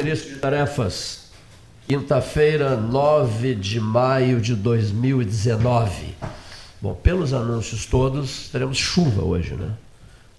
início 0.00 0.34
de 0.34 0.36
tarefas. 0.36 1.30
Quinta-feira, 1.86 2.76
9 2.76 3.54
de 3.54 3.80
maio 3.80 4.40
de 4.40 4.54
2019. 4.54 6.14
Bom, 6.80 6.94
pelos 6.94 7.32
anúncios 7.32 7.84
todos, 7.84 8.48
teremos 8.48 8.78
chuva 8.78 9.22
hoje, 9.22 9.54
né? 9.54 9.72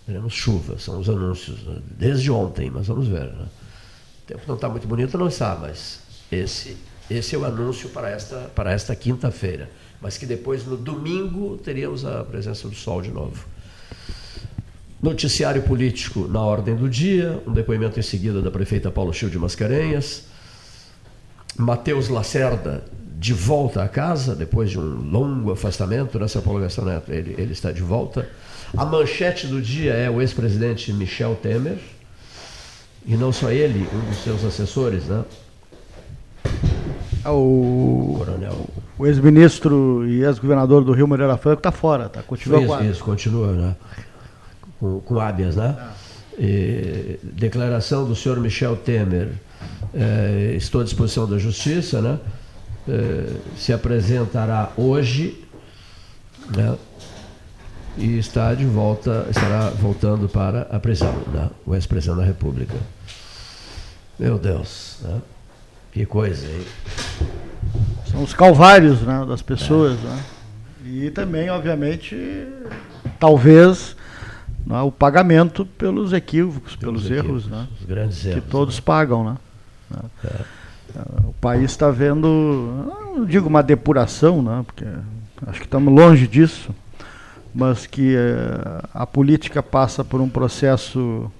Teremos 0.06 0.34
chuva, 0.34 0.80
são 0.80 1.00
os 1.00 1.08
anúncios 1.08 1.64
né? 1.64 1.80
desde 1.98 2.32
ontem, 2.32 2.72
mas 2.72 2.88
vamos 2.88 3.08
ver. 3.08 3.26
Né? 3.26 3.46
O 4.24 4.28
tempo 4.28 4.42
não 4.48 4.56
está 4.56 4.68
muito 4.68 4.88
bonito, 4.88 5.18
não 5.18 5.28
está, 5.28 5.56
mas 5.56 6.00
esse, 6.32 6.76
esse 7.10 7.36
é 7.36 7.38
o 7.38 7.46
anúncio 7.46 7.90
para 7.90 8.10
esta, 8.10 8.52
para 8.56 8.72
esta 8.72 8.96
quinta-feira. 8.96 9.70
Mas 10.02 10.18
que 10.18 10.26
depois, 10.26 10.66
no 10.66 10.76
domingo, 10.76 11.58
teríamos 11.58 12.04
a 12.04 12.24
presença 12.24 12.68
do 12.68 12.76
sol 12.76 13.02
de 13.02 13.12
novo. 13.12 13.46
Noticiário 15.02 15.64
político 15.64 16.28
na 16.28 16.42
ordem 16.42 16.76
do 16.76 16.88
dia, 16.88 17.42
um 17.48 17.52
depoimento 17.52 18.00
em 18.00 18.04
seguida 18.04 18.42
da 18.42 18.52
prefeita 18.52 18.92
Paulo 18.92 19.14
Chil 19.14 19.30
de 19.30 19.40
Mascarenhas. 19.40 20.26
Matheus 21.58 22.08
Lacerda 22.08 22.84
de 23.22 23.34
volta 23.34 23.84
a 23.84 23.88
casa, 23.88 24.36
depois 24.36 24.72
de 24.72 24.80
um 24.80 25.12
longo 25.12 25.52
afastamento, 25.52 26.18
nessa 26.18 26.40
né, 26.40 26.44
prolongação 26.44 26.84
Neto, 26.84 27.12
ele, 27.12 27.36
ele 27.38 27.54
está 27.54 27.72
de 27.72 27.84
volta. 27.84 28.28
A 28.76 28.84
manchete 28.84 29.46
do 29.46 29.62
dia 29.62 29.94
é 29.94 30.10
o 30.10 30.20
ex-presidente 30.22 30.92
Michel 30.92 31.36
Temer, 31.36 31.78
e 33.06 33.16
não 33.16 33.32
só 33.32 33.52
ele, 33.52 33.88
um 33.94 34.10
dos 34.10 34.24
seus 34.24 34.44
assessores, 34.44 35.06
né? 35.06 35.24
É 37.24 37.30
o, 37.30 38.16
Coronel. 38.18 38.68
o 38.98 39.06
ex-ministro 39.06 40.04
e 40.08 40.24
ex-governador 40.24 40.84
do 40.84 40.92
Rio 40.92 41.08
Moreira 41.08 41.38
Franco 41.38 41.60
está 41.60 41.72
fora, 41.72 42.10
tá? 42.10 42.24
Continua 42.24 42.62
isso, 42.62 42.84
isso, 42.92 43.04
continua, 43.04 43.52
né? 43.52 43.76
Com, 44.82 45.00
com 45.00 45.20
hábias, 45.20 45.56
né? 45.56 45.78
E, 46.38 47.20
declaração 47.22 48.06
do 48.06 48.16
senhor 48.16 48.40
Michel 48.40 48.76
Temer. 48.76 49.30
É, 49.94 50.54
estou 50.58 50.82
à 50.82 50.84
disposição 50.84 51.30
da 51.30 51.38
Justiça, 51.38 52.02
né? 52.02 52.20
É, 52.90 53.28
se 53.56 53.72
apresentará 53.72 54.72
hoje, 54.76 55.46
né? 56.56 56.76
E 57.98 58.18
está 58.18 58.54
de 58.56 58.66
volta, 58.66 59.28
estará 59.30 59.70
voltando 59.70 60.28
para 60.28 60.62
a 60.72 60.80
prisão, 60.80 61.14
né? 61.32 61.50
O 61.66 61.76
ex-presidente 61.76 62.18
da 62.18 62.26
República. 62.26 62.76
Meu 64.18 64.40
Deus, 64.40 64.98
né? 65.04 65.22
Que 65.92 66.06
coisa, 66.06 66.48
hein? 66.48 66.66
São 68.10 68.24
os 68.24 68.34
calvários 68.34 69.02
né, 69.02 69.26
das 69.28 69.42
pessoas, 69.42 70.00
é. 70.00 70.08
né? 70.08 70.24
E 70.86 71.12
também, 71.12 71.50
obviamente, 71.50 72.48
talvez 73.20 73.96
é? 74.70 74.82
o 74.82 74.92
pagamento 74.92 75.66
pelos 75.66 76.14
equívocos, 76.14 76.76
pelos, 76.76 77.08
pelos 77.08 77.18
erros, 77.18 77.48
né? 77.48 77.68
Os 77.80 77.86
grandes 77.86 78.26
erros. 78.26 78.44
Que 78.44 78.50
todos 78.50 78.76
né? 78.76 78.82
pagam, 78.86 79.24
né? 79.24 79.38
É. 80.24 80.28
é. 80.28 80.42
O 81.26 81.34
país 81.40 81.72
está 81.72 81.90
vendo, 81.90 82.28
não 83.16 83.26
digo 83.26 83.48
uma 83.48 83.64
depuração, 83.64 84.42
né? 84.42 84.64
Porque 84.66 84.86
acho 85.48 85.60
que 85.60 85.66
estamos 85.66 85.94
longe 85.94 86.28
disso, 86.28 86.70
mas 87.54 87.88
que 87.88 88.16
é, 88.16 88.82
a 88.94 89.08
política 89.08 89.64
passa 89.64 90.04
por 90.04 90.20
um 90.22 90.30
processo 90.30 91.32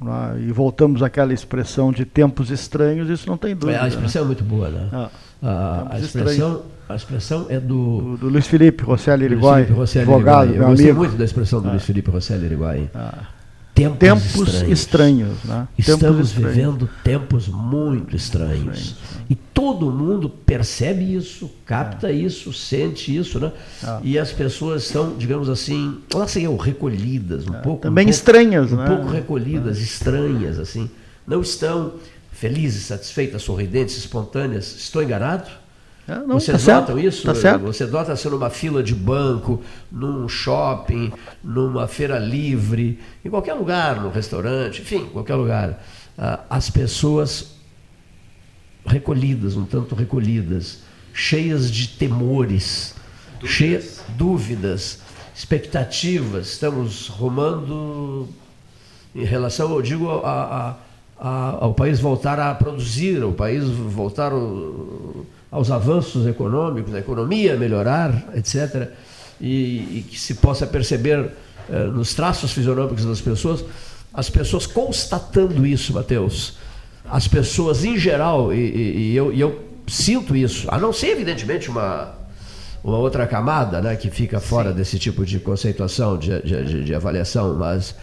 né? 0.00 0.40
e 0.46 0.52
voltamos 0.52 1.02
àquela 1.02 1.32
expressão 1.32 1.92
de 1.92 2.04
tempos 2.04 2.50
estranhos, 2.50 3.08
isso 3.10 3.28
não 3.28 3.36
tem 3.36 3.54
dúvida. 3.54 3.78
É, 3.78 3.82
a 3.82 3.88
expressão 3.88 4.22
né? 4.22 4.26
é 4.26 4.28
muito 4.28 4.44
boa, 4.44 4.68
né? 4.68 4.88
Ah, 4.92 5.10
a, 5.42 5.94
a 5.94 6.00
expressão 6.00 6.62
a 6.90 6.96
expressão 6.96 7.46
é 7.48 7.60
do. 7.60 8.00
Do, 8.00 8.16
do 8.16 8.28
Luiz 8.28 8.46
Felipe 8.46 8.82
Rosselli 8.82 9.24
Iriguai, 9.24 9.62
advogado, 9.62 10.54
Eu 10.54 10.66
gostei 10.66 10.92
muito 10.92 11.16
da 11.16 11.24
expressão 11.24 11.60
do 11.60 11.68
ah. 11.68 11.72
Luiz 11.72 11.84
Felipe 11.84 12.10
Rosselli 12.10 12.46
Iriguai. 12.46 12.90
Ah. 12.94 13.28
Tempos, 13.72 13.98
tempos, 13.98 14.38
estranhos. 14.38 14.68
estranhos 14.68 15.44
né? 15.44 15.68
Estamos 15.78 16.02
tempos 16.02 16.32
vivendo 16.32 16.84
estranhos. 16.84 17.02
tempos 17.02 17.48
muito 17.48 18.16
estranhos. 18.16 18.78
estranhos. 18.78 18.96
E 19.30 19.34
todo 19.34 19.90
mundo 19.90 20.28
percebe 20.28 21.14
isso, 21.14 21.50
capta 21.64 22.10
é. 22.10 22.12
isso, 22.12 22.52
sente 22.52 23.16
isso, 23.16 23.38
né? 23.38 23.52
Ah. 23.82 24.00
E 24.02 24.18
as 24.18 24.32
pessoas 24.32 24.82
estão, 24.82 25.16
digamos 25.16 25.48
assim, 25.48 25.98
elas 26.12 26.30
são 26.30 26.56
recolhidas, 26.56 27.46
um 27.46 27.54
é. 27.54 27.60
pouco. 27.60 27.82
Também 27.82 28.06
um 28.08 28.10
estranhas, 28.10 28.68
pouco, 28.68 28.82
né? 28.82 28.90
Um 28.90 28.96
pouco 28.96 29.12
recolhidas, 29.12 29.78
é. 29.78 29.80
estranhas, 29.80 30.58
assim. 30.58 30.90
Não 31.26 31.40
estão 31.40 31.94
felizes, 32.32 32.86
satisfeitas, 32.86 33.42
sorridentes, 33.42 33.96
espontâneas. 33.96 34.74
Estou 34.76 35.02
enganado? 35.02 35.48
É, 36.10 36.26
não, 36.26 36.40
Vocês 36.40 36.64
tá 36.64 36.74
notam 36.74 36.96
certo, 36.96 37.08
isso? 37.08 37.22
Tá 37.22 37.34
certo. 37.36 37.62
Você 37.62 37.86
nota 37.86 38.16
ser 38.16 38.30
numa 38.30 38.50
fila 38.50 38.82
de 38.82 38.96
banco, 38.96 39.62
num 39.92 40.28
shopping, 40.28 41.12
numa 41.42 41.86
feira 41.86 42.18
livre, 42.18 42.98
em 43.24 43.30
qualquer 43.30 43.54
lugar, 43.54 44.00
no 44.00 44.10
restaurante, 44.10 44.82
enfim, 44.82 45.06
qualquer 45.12 45.36
lugar. 45.36 45.80
Ah, 46.18 46.40
as 46.50 46.68
pessoas 46.68 47.52
recolhidas, 48.84 49.56
um 49.56 49.64
tanto 49.64 49.94
recolhidas, 49.94 50.80
cheias 51.14 51.70
de 51.70 51.86
temores, 51.86 52.96
dúvidas. 53.34 53.50
cheias 53.50 54.00
dúvidas, 54.16 54.98
expectativas. 55.32 56.48
Estamos 56.48 57.06
rumando 57.06 58.28
em 59.14 59.24
relação, 59.24 59.70
eu 59.70 59.80
digo, 59.80 60.10
a, 60.10 60.28
a, 60.28 60.76
a, 61.20 61.50
ao 61.60 61.72
país 61.72 62.00
voltar 62.00 62.40
a 62.40 62.52
produzir, 62.52 63.22
o 63.22 63.32
país 63.32 63.62
voltar. 63.62 64.32
A, 64.32 65.39
aos 65.50 65.70
avanços 65.70 66.26
econômicos, 66.26 66.94
a 66.94 66.98
economia 66.98 67.56
melhorar, 67.56 68.24
etc., 68.34 68.88
e, 69.40 69.98
e 69.98 70.06
que 70.08 70.20
se 70.20 70.34
possa 70.34 70.66
perceber 70.66 71.30
eh, 71.70 71.84
nos 71.84 72.12
traços 72.12 72.52
fisionômicos 72.52 73.06
das 73.06 73.20
pessoas, 73.22 73.64
as 74.12 74.28
pessoas 74.28 74.66
constatando 74.66 75.66
isso, 75.66 75.94
Mateus, 75.94 76.58
as 77.08 77.26
pessoas 77.26 77.84
em 77.84 77.98
geral, 77.98 78.52
e, 78.52 78.58
e, 78.58 79.12
e 79.12 79.16
eu, 79.16 79.32
eu, 79.32 79.70
sinto 79.86 80.36
isso, 80.36 80.68
a 80.70 80.78
não 80.78 80.92
ser, 80.92 81.08
evidentemente, 81.08 81.70
uma, 81.70 82.14
uma 82.84 82.98
outra 82.98 83.26
camada 83.26 83.80
né, 83.80 83.96
que 83.96 84.10
fica 84.10 84.38
fora 84.38 84.70
Sim. 84.70 84.76
desse 84.76 84.98
tipo 84.98 85.24
de 85.24 85.40
conceituação, 85.40 86.18
de, 86.18 86.40
de, 86.42 86.64
de, 86.64 86.84
de 86.84 86.94
avaliação, 86.94 87.56
mas 87.56 87.94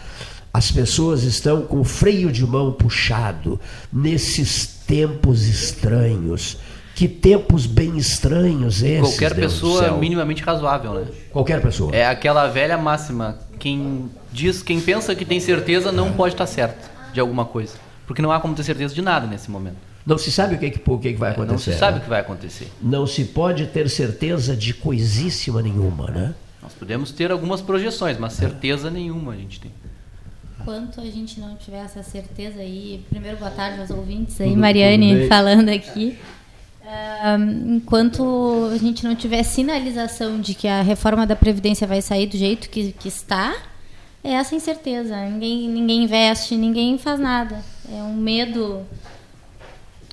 as 0.52 0.70
pessoas 0.72 1.22
estão 1.22 1.62
com 1.62 1.80
o 1.80 1.84
freio 1.84 2.32
de 2.32 2.44
mão 2.44 2.72
puxado 2.72 3.60
nesses 3.92 4.66
tempos 4.66 5.46
estranhos 5.46 6.58
que 6.98 7.06
tempos 7.06 7.64
bem 7.64 7.96
estranhos 7.96 8.82
esses. 8.82 8.98
Qualquer 8.98 9.32
Deus 9.32 9.52
pessoa 9.52 9.96
minimamente 9.96 10.42
razoável, 10.42 10.94
né? 10.94 11.06
Qualquer 11.30 11.62
pessoa. 11.62 11.94
É 11.94 12.04
aquela 12.04 12.48
velha 12.48 12.76
máxima. 12.76 13.38
Quem 13.56 14.10
diz, 14.32 14.64
quem 14.64 14.80
pensa 14.80 15.14
que 15.14 15.24
tem 15.24 15.38
certeza 15.38 15.92
não 15.92 16.12
pode 16.12 16.34
estar 16.34 16.46
certo 16.46 16.90
de 17.12 17.20
alguma 17.20 17.44
coisa. 17.44 17.74
Porque 18.04 18.20
não 18.20 18.32
há 18.32 18.40
como 18.40 18.52
ter 18.56 18.64
certeza 18.64 18.92
de 18.92 19.00
nada 19.00 19.28
nesse 19.28 19.48
momento. 19.48 19.76
Não 20.04 20.18
se 20.18 20.32
sabe 20.32 20.56
o 20.56 20.58
que, 20.58 20.72
que, 20.72 20.90
o 20.90 20.98
que, 20.98 21.12
que 21.12 21.18
vai 21.20 21.30
acontecer. 21.30 21.52
não 21.52 21.58
se 21.58 21.78
sabe 21.78 21.92
né? 21.92 21.98
o 21.98 22.02
que 22.02 22.10
vai 22.10 22.20
acontecer. 22.20 22.68
Não 22.82 23.06
se 23.06 23.26
pode 23.26 23.68
ter 23.68 23.88
certeza 23.88 24.56
de 24.56 24.74
coisíssima 24.74 25.62
nenhuma, 25.62 26.10
né? 26.10 26.34
Nós 26.60 26.72
podemos 26.72 27.12
ter 27.12 27.30
algumas 27.30 27.60
projeções, 27.62 28.18
mas 28.18 28.32
certeza 28.32 28.90
nenhuma 28.90 29.34
a 29.34 29.36
gente 29.36 29.60
tem. 29.60 29.70
Enquanto 30.60 31.00
a 31.00 31.04
gente 31.04 31.38
não 31.38 31.54
tiver 31.54 31.78
essa 31.78 32.02
certeza 32.02 32.58
aí, 32.58 33.04
primeiro 33.08 33.36
boa 33.36 33.52
tarde 33.52 33.80
aos 33.80 33.90
ouvintes 33.90 34.40
aí, 34.40 34.48
tudo, 34.48 34.58
Mariane 34.58 35.14
tudo 35.14 35.28
falando 35.28 35.68
aqui 35.68 36.18
enquanto 37.66 38.70
a 38.72 38.78
gente 38.78 39.04
não 39.04 39.14
tiver 39.14 39.42
sinalização 39.42 40.40
de 40.40 40.54
que 40.54 40.66
a 40.66 40.82
reforma 40.82 41.26
da 41.26 41.36
Previdência 41.36 41.86
vai 41.86 42.00
sair 42.00 42.26
do 42.26 42.36
jeito 42.36 42.68
que, 42.70 42.92
que 42.92 43.08
está, 43.08 43.54
é 44.22 44.32
essa 44.32 44.54
incerteza. 44.54 45.16
Ninguém, 45.26 45.68
ninguém 45.68 46.04
investe, 46.04 46.56
ninguém 46.56 46.98
faz 46.98 47.20
nada. 47.20 47.62
É 47.92 48.02
um 48.02 48.14
medo 48.14 48.82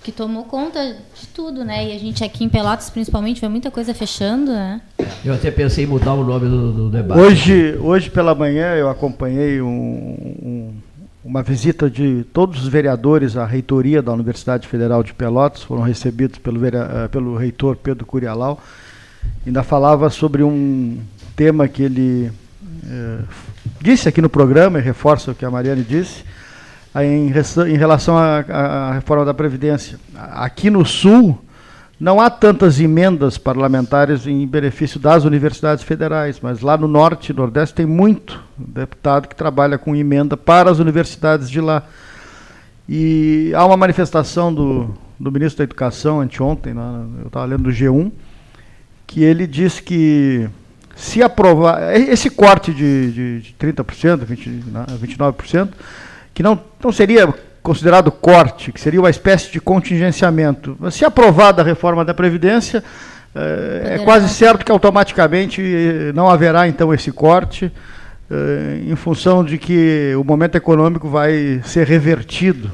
que 0.03 0.11
tomou 0.11 0.43
conta 0.43 0.97
de 1.19 1.27
tudo, 1.33 1.65
né? 1.65 1.87
E 1.89 1.95
a 1.95 1.97
gente 1.97 2.23
aqui 2.23 2.43
em 2.43 2.49
Pelotas, 2.49 2.91
principalmente, 2.91 3.41
vê 3.41 3.47
muita 3.47 3.71
coisa 3.71 3.91
fechando, 3.91 4.51
né? 4.51 4.79
Eu 5.23 5.33
até 5.33 5.49
pensei 5.49 5.85
em 5.85 5.87
mudar 5.87 6.13
o 6.13 6.23
nome 6.23 6.47
do, 6.47 6.71
do 6.71 6.89
debate. 6.89 7.19
Hoje, 7.19 7.75
hoje 7.79 8.09
pela 8.11 8.35
manhã 8.35 8.75
eu 8.75 8.87
acompanhei 8.87 9.59
um, 9.61 9.67
um 9.67 10.73
uma 11.25 11.41
visita 11.41 11.89
de 11.89 12.23
todos 12.31 12.61
os 12.61 12.67
vereadores 12.67 13.35
à 13.35 13.47
reitoria 13.47 13.99
da 13.99 14.13
Universidade 14.13 14.67
Federal 14.67 15.01
de 15.01 15.11
Pelotas, 15.11 15.63
foram 15.63 15.81
recebidos 15.81 16.37
pelo, 16.37 16.63
eh, 16.63 17.07
pelo 17.11 17.35
reitor 17.35 17.75
Pedro 17.75 18.05
Curialau, 18.05 18.61
ainda 19.43 19.63
falava 19.63 20.11
sobre 20.11 20.43
um 20.43 20.99
tema 21.35 21.67
que 21.67 21.81
ele 21.81 22.31
eh, 22.87 23.17
disse 23.81 24.07
aqui 24.07 24.21
no 24.21 24.29
programa, 24.29 24.77
e 24.77 24.83
reforça 24.83 25.31
o 25.31 25.35
que 25.35 25.43
a 25.43 25.49
Mariane 25.49 25.81
disse, 25.81 26.23
em, 26.95 27.33
em 27.73 27.75
relação 27.75 28.15
à 28.15 28.93
reforma 28.93 29.25
da 29.25 29.33
Previdência. 29.33 29.97
Aqui 30.15 30.69
no 30.69 30.85
Sul, 30.85 31.43
não 31.99 32.19
há 32.19 32.29
tantas 32.29 32.79
emendas 32.79 33.37
parlamentares 33.37 34.27
em 34.27 34.45
benefício 34.45 34.99
das 34.99 35.23
universidades 35.23 35.83
federais, 35.83 36.39
mas 36.41 36.61
lá 36.61 36.77
no 36.77 36.87
norte 36.87 37.29
e 37.29 37.33
nordeste 37.33 37.75
tem 37.75 37.85
muito 37.85 38.43
deputado 38.57 39.27
que 39.27 39.35
trabalha 39.35 39.77
com 39.77 39.95
emenda 39.95 40.35
para 40.35 40.69
as 40.69 40.79
universidades 40.79 41.49
de 41.49 41.61
lá. 41.61 41.83
E 42.87 43.51
há 43.55 43.65
uma 43.65 43.77
manifestação 43.77 44.53
do, 44.53 44.93
do 45.19 45.31
ministro 45.31 45.59
da 45.59 45.63
Educação 45.63 46.19
anteontem, 46.19 46.73
né, 46.73 47.05
eu 47.21 47.27
estava 47.27 47.45
lendo 47.45 47.63
do 47.63 47.69
G1, 47.69 48.11
que 49.07 49.23
ele 49.23 49.47
disse 49.47 49.81
que 49.81 50.49
se 50.95 51.23
aprovar 51.23 51.95
esse 51.95 52.29
corte 52.29 52.73
de, 52.73 53.11
de, 53.11 53.41
de 53.41 53.55
30%, 53.59 54.17
20, 54.17 54.63
29%, 55.01 55.69
que 56.33 56.43
não, 56.43 56.59
não 56.83 56.91
seria 56.91 57.33
considerado 57.65 58.11
corte, 58.11 58.71
que 58.71 58.79
seria 58.79 58.99
uma 58.99 59.09
espécie 59.09 59.51
de 59.51 59.59
contingenciamento, 59.59 60.77
se 60.91 61.03
aprovada 61.03 61.63
a 61.63 61.65
reforma 61.65 62.05
da 62.05 62.13
Previdência, 62.13 62.83
é, 63.33 63.95
é 63.95 63.97
quase 64.05 64.29
certo 64.29 64.63
que 64.63 64.71
automaticamente 64.71 65.61
não 66.13 66.29
haverá 66.29 66.67
então 66.67 66.93
esse 66.93 67.11
corte, 67.11 67.71
em 68.87 68.95
função 68.95 69.43
de 69.43 69.57
que 69.57 70.13
o 70.19 70.23
momento 70.23 70.55
econômico 70.55 71.07
vai 71.07 71.61
ser 71.63 71.85
revertido 71.85 72.71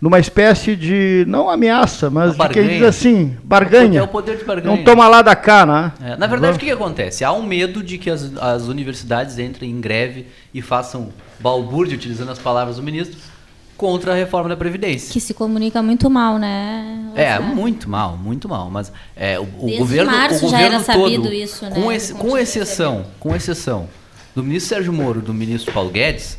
numa 0.00 0.20
espécie 0.20 0.76
de, 0.76 1.24
não 1.26 1.50
ameaça, 1.50 2.08
mas 2.08 2.36
de 2.36 2.48
quem 2.50 2.68
diz 2.68 2.82
assim, 2.82 3.36
barganha. 3.42 4.00
É 4.00 4.02
o 4.02 4.08
poder 4.08 4.36
de 4.36 4.44
barganha. 4.44 4.76
Não 4.76 4.84
toma 4.84 5.08
lá 5.08 5.22
da 5.22 5.34
cá, 5.34 5.66
né? 5.66 5.92
É, 6.00 6.16
na 6.16 6.28
verdade, 6.28 6.56
o 6.56 6.60
que, 6.60 6.66
que, 6.66 6.72
acontece? 6.72 7.24
Há 7.24 7.32
um 7.32 7.42
medo 7.42 7.82
de 7.82 7.98
que 7.98 8.08
as, 8.08 8.32
as 8.40 8.68
universidades 8.68 9.38
entrem 9.38 9.70
em 9.70 9.80
greve 9.80 10.26
e 10.54 10.62
façam 10.62 11.08
balbúrdia, 11.40 11.96
utilizando 11.96 12.30
as 12.30 12.38
palavras 12.38 12.76
do 12.76 12.82
ministro, 12.82 13.18
contra 13.78 14.12
a 14.12 14.14
reforma 14.16 14.48
da 14.48 14.56
Previdência. 14.56 15.12
Que 15.12 15.20
se 15.20 15.32
comunica 15.32 15.80
muito 15.80 16.10
mal, 16.10 16.36
né? 16.36 17.12
É, 17.14 17.38
muito 17.38 17.88
mal, 17.88 18.16
muito 18.16 18.48
mal. 18.48 18.68
Mas 18.68 18.92
é, 19.16 19.38
o, 19.38 19.44
o 19.44 19.78
governo, 19.78 20.10
março 20.10 20.44
o 20.44 20.50
já 20.50 20.58
governo 20.58 20.74
era 20.74 20.84
sabido 20.84 21.32
isso, 21.32 21.64
né? 21.64 21.70
Com, 21.70 22.18
com 22.18 22.36
exceção, 22.36 23.06
com 23.20 23.36
exceção 23.36 23.88
do 24.34 24.42
ministro 24.42 24.68
Sérgio 24.68 24.92
Moro, 24.92 25.22
do 25.22 25.32
ministro 25.32 25.72
Paulo 25.72 25.90
Guedes, 25.90 26.36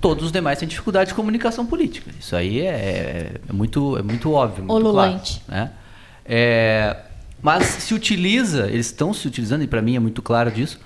todos 0.00 0.24
os 0.24 0.32
demais 0.32 0.58
têm 0.58 0.66
dificuldade 0.66 1.10
de 1.10 1.14
comunicação 1.14 1.66
política. 1.66 2.10
Isso 2.18 2.34
aí 2.34 2.62
é, 2.62 3.32
é 3.48 3.52
muito, 3.52 3.98
é 3.98 4.02
muito 4.02 4.32
óbvio, 4.32 4.64
muito 4.64 4.74
Olulante. 4.74 5.42
claro. 5.46 5.64
Né? 5.64 5.70
É, 6.24 6.96
mas 7.42 7.64
se 7.66 7.92
utiliza, 7.92 8.66
eles 8.68 8.86
estão 8.86 9.12
se 9.12 9.28
utilizando, 9.28 9.62
e 9.62 9.66
para 9.66 9.82
mim 9.82 9.94
é 9.94 10.00
muito 10.00 10.22
claro 10.22 10.50
disso, 10.50 10.80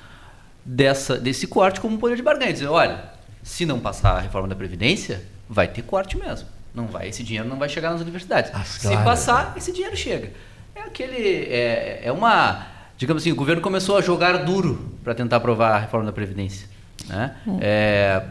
dessa, 0.65 1.17
desse 1.17 1.47
corte 1.47 1.81
como 1.81 1.97
poder 1.97 2.17
de 2.17 2.23
barganha. 2.23 2.53
Dizer, 2.53 2.67
olha, 2.67 3.05
se 3.41 3.65
não 3.65 3.79
passar 3.79 4.17
a 4.17 4.21
reforma 4.21 4.49
da 4.49 4.56
Previdência, 4.56 5.23
vai 5.49 5.69
ter 5.69 5.83
corte 5.83 6.17
mesmo. 6.17 6.49
Não 6.75 6.87
vai, 6.87 7.09
esse 7.09 7.23
dinheiro 7.23 7.49
não 7.49 7.57
vai 7.57 7.69
chegar 7.69 7.91
nas 7.91 8.01
universidades. 8.01 8.51
Ah, 8.55 8.63
se 8.63 8.81
claro. 8.81 9.05
passar, 9.05 9.55
esse 9.57 9.73
dinheiro 9.73 9.97
chega. 9.97 10.31
É 10.75 10.83
aquele. 10.83 11.45
É, 11.45 12.01
é 12.05 12.13
uma. 12.13 12.67
Digamos 12.99 13.23
assim, 13.23 13.33
o 13.33 13.37
governo 13.37 13.63
começou 13.63 13.97
a 13.97 14.03
jogar 14.03 14.45
duro 14.45 14.93
para 15.03 15.15
tentar 15.15 15.37
aprovar 15.37 15.75
a 15.75 15.79
reforma 15.79 16.05
da 16.05 16.13
Previdência. 16.13 16.69
Né? 17.07 17.35
É. 17.61 18.23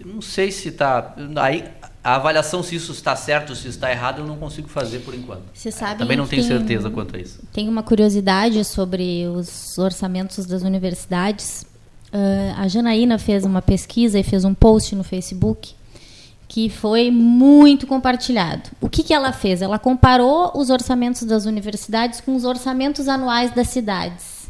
É, 0.00 0.04
não 0.04 0.20
sei 0.20 0.50
se 0.50 0.68
está. 0.68 1.14
Aí 1.36 1.64
a 2.02 2.14
avaliação 2.14 2.62
se 2.62 2.76
isso 2.76 2.92
está 2.92 3.16
certo 3.16 3.50
ou 3.50 3.56
se 3.56 3.66
está 3.66 3.90
errado 3.90 4.20
eu 4.20 4.26
não 4.26 4.36
consigo 4.36 4.68
fazer 4.68 5.00
por 5.00 5.14
enquanto. 5.14 5.42
Você 5.52 5.72
sabe 5.72 5.98
Também 5.98 6.16
não 6.16 6.26
tenho 6.26 6.42
tem, 6.42 6.56
certeza 6.56 6.88
quanto 6.88 7.16
a 7.16 7.18
isso. 7.18 7.40
Tem 7.52 7.68
uma 7.68 7.82
curiosidade 7.82 8.64
sobre 8.64 9.26
os 9.26 9.76
orçamentos 9.76 10.46
das 10.46 10.62
universidades. 10.62 11.66
Uh, 12.12 12.54
a 12.58 12.68
Janaína 12.68 13.18
fez 13.18 13.44
uma 13.44 13.60
pesquisa 13.60 14.18
e 14.18 14.22
fez 14.22 14.44
um 14.44 14.54
post 14.54 14.94
no 14.94 15.02
Facebook 15.02 15.74
que 16.48 16.68
foi 16.68 17.10
muito 17.10 17.86
compartilhado. 17.86 18.70
O 18.80 18.88
que, 18.88 19.02
que 19.02 19.12
ela 19.12 19.32
fez? 19.32 19.62
Ela 19.62 19.78
comparou 19.78 20.52
os 20.54 20.70
orçamentos 20.70 21.22
das 21.22 21.44
universidades 21.44 22.20
com 22.20 22.34
os 22.34 22.44
orçamentos 22.44 23.08
anuais 23.08 23.52
das 23.52 23.68
cidades. 23.68 24.48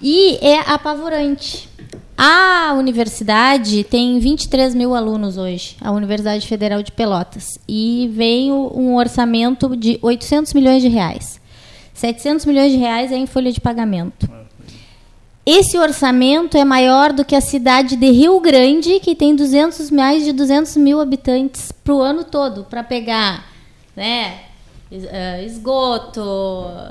E 0.00 0.36
é 0.40 0.60
apavorante. 0.60 1.68
A 2.16 2.74
universidade 2.78 3.84
tem 3.84 4.18
23 4.18 4.74
mil 4.74 4.94
alunos 4.94 5.36
hoje, 5.36 5.76
a 5.80 5.90
Universidade 5.90 6.46
Federal 6.46 6.82
de 6.82 6.90
Pelotas, 6.90 7.58
e 7.68 8.10
veio 8.14 8.72
um 8.74 8.96
orçamento 8.96 9.76
de 9.76 9.98
800 10.00 10.54
milhões 10.54 10.82
de 10.82 10.88
reais. 10.88 11.40
700 11.92 12.46
milhões 12.46 12.72
de 12.72 12.78
reais 12.78 13.12
é 13.12 13.16
em 13.16 13.26
folha 13.26 13.52
de 13.52 13.60
pagamento. 13.60 14.28
Esse 15.46 15.78
orçamento 15.78 16.56
é 16.56 16.64
maior 16.64 17.12
do 17.12 17.24
que 17.24 17.36
a 17.36 17.40
cidade 17.40 17.94
de 17.94 18.10
Rio 18.10 18.40
Grande, 18.40 18.98
que 18.98 19.14
tem 19.14 19.36
200, 19.36 19.92
mais 19.92 20.24
de 20.24 20.32
200 20.32 20.76
mil 20.76 21.00
habitantes 21.00 21.70
para 21.70 21.94
o 21.94 22.00
ano 22.00 22.24
todo, 22.24 22.64
para 22.64 22.82
pegar 22.82 23.46
né, 23.94 24.40
eh, 24.90 25.44
esgoto, 25.44 26.20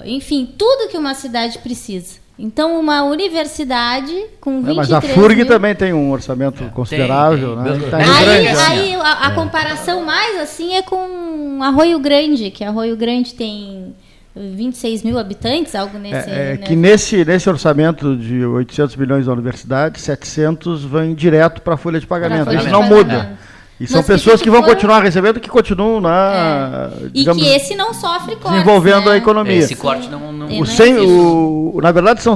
enfim, 0.05 0.49
tudo 0.57 0.89
que 0.89 0.97
uma 0.97 1.13
cidade 1.13 1.59
precisa. 1.59 2.23
Então, 2.39 2.79
uma 2.79 3.03
universidade 3.03 4.13
com 4.39 4.61
23 4.61 4.89
é, 4.89 4.93
Mas 4.93 4.93
a 4.93 5.01
FURG 5.01 5.35
mil... 5.35 5.47
também 5.47 5.75
tem 5.75 5.93
um 5.93 6.11
orçamento 6.11 6.63
é, 6.63 6.67
considerável. 6.67 7.55
Tem, 7.61 7.73
tem. 7.73 7.81
Né? 7.81 7.89
Tá 7.89 7.97
aí, 7.97 8.25
grande, 8.25 8.47
aí 8.47 8.91
né? 8.91 9.01
a, 9.01 9.27
a 9.27 9.31
é. 9.31 9.35
comparação 9.35 10.03
mais 10.05 10.39
assim 10.39 10.75
é 10.75 10.81
com 10.81 11.59
Arroio 11.61 11.99
Grande, 11.99 12.51
que 12.51 12.63
Arroio 12.63 12.95
Grande 12.95 13.33
tem 13.33 13.93
26 14.35 15.03
mil 15.03 15.17
habitantes, 15.17 15.73
algo 15.75 15.97
nesse... 15.97 16.29
É, 16.29 16.53
é 16.53 16.57
que 16.57 16.75
nesse, 16.75 17.23
nesse 17.23 17.49
orçamento 17.49 18.17
de 18.17 18.45
800 18.45 18.95
milhões 18.97 19.25
da 19.25 19.33
universidade, 19.33 19.99
700 19.99 20.83
vão 20.83 21.13
direto 21.13 21.61
para 21.61 21.75
a 21.75 21.77
folha 21.77 21.99
de 21.99 22.05
pagamento. 22.05 22.53
Isso 22.53 22.69
não 22.69 22.83
muda. 22.83 23.37
E 23.77 23.85
são 23.87 24.01
pessoas 24.01 24.37
que, 24.37 24.45
que 24.45 24.49
vão 24.49 24.63
continuar 24.63 25.03
recebendo 25.03 25.37
que 25.39 25.49
continuam 25.49 25.99
na. 25.99 26.91
É. 27.03 27.09
Digamos, 27.09 27.43
e 27.43 27.45
que 27.45 27.51
esse 27.53 27.75
não 27.75 27.93
sofre 27.93 28.37
corte. 28.37 28.53
Desenvolvendo 28.53 29.07
né? 29.07 29.11
a 29.11 29.17
economia. 29.17 29.57
Esse 29.57 29.75
corte 29.75 30.09
não. 30.09 30.31
não... 30.31 30.61
O 30.61 30.65
100, 30.65 30.99
o, 30.99 31.79
na 31.81 31.91
verdade, 31.91 32.21
são 32.23 32.35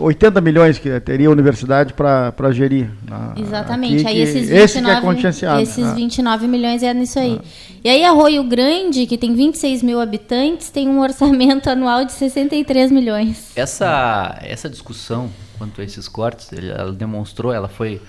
80 0.00 0.40
milhões 0.40 0.78
que 0.78 0.98
teria 1.00 1.28
a 1.28 1.30
universidade 1.30 1.92
para 1.92 2.50
gerir. 2.50 2.90
Na, 3.08 3.34
Exatamente. 3.36 4.04
Aqui, 4.04 4.08
aí 4.08 4.20
esses 4.20 4.48
29, 4.48 5.28
esse 5.28 5.46
é 5.46 5.62
esses 5.62 5.92
29 5.92 6.44
ah. 6.44 6.48
milhões 6.48 6.82
é 6.82 6.92
nisso 6.92 7.18
aí. 7.20 7.40
Ah. 7.40 7.46
E 7.84 7.88
aí 7.88 8.04
Arroio 8.04 8.42
Grande, 8.42 9.06
que 9.06 9.16
tem 9.16 9.34
26 9.36 9.84
mil 9.84 10.00
habitantes, 10.00 10.68
tem 10.70 10.88
um 10.88 11.00
orçamento 11.00 11.70
anual 11.70 12.04
de 12.04 12.10
63 12.12 12.90
milhões. 12.90 13.52
Essa, 13.54 14.36
essa 14.42 14.68
discussão 14.68 15.30
quanto 15.58 15.80
a 15.80 15.84
esses 15.84 16.08
cortes, 16.08 16.50
ela 16.52 16.92
demonstrou, 16.92 17.52
ela 17.52 17.68
foi. 17.68 18.00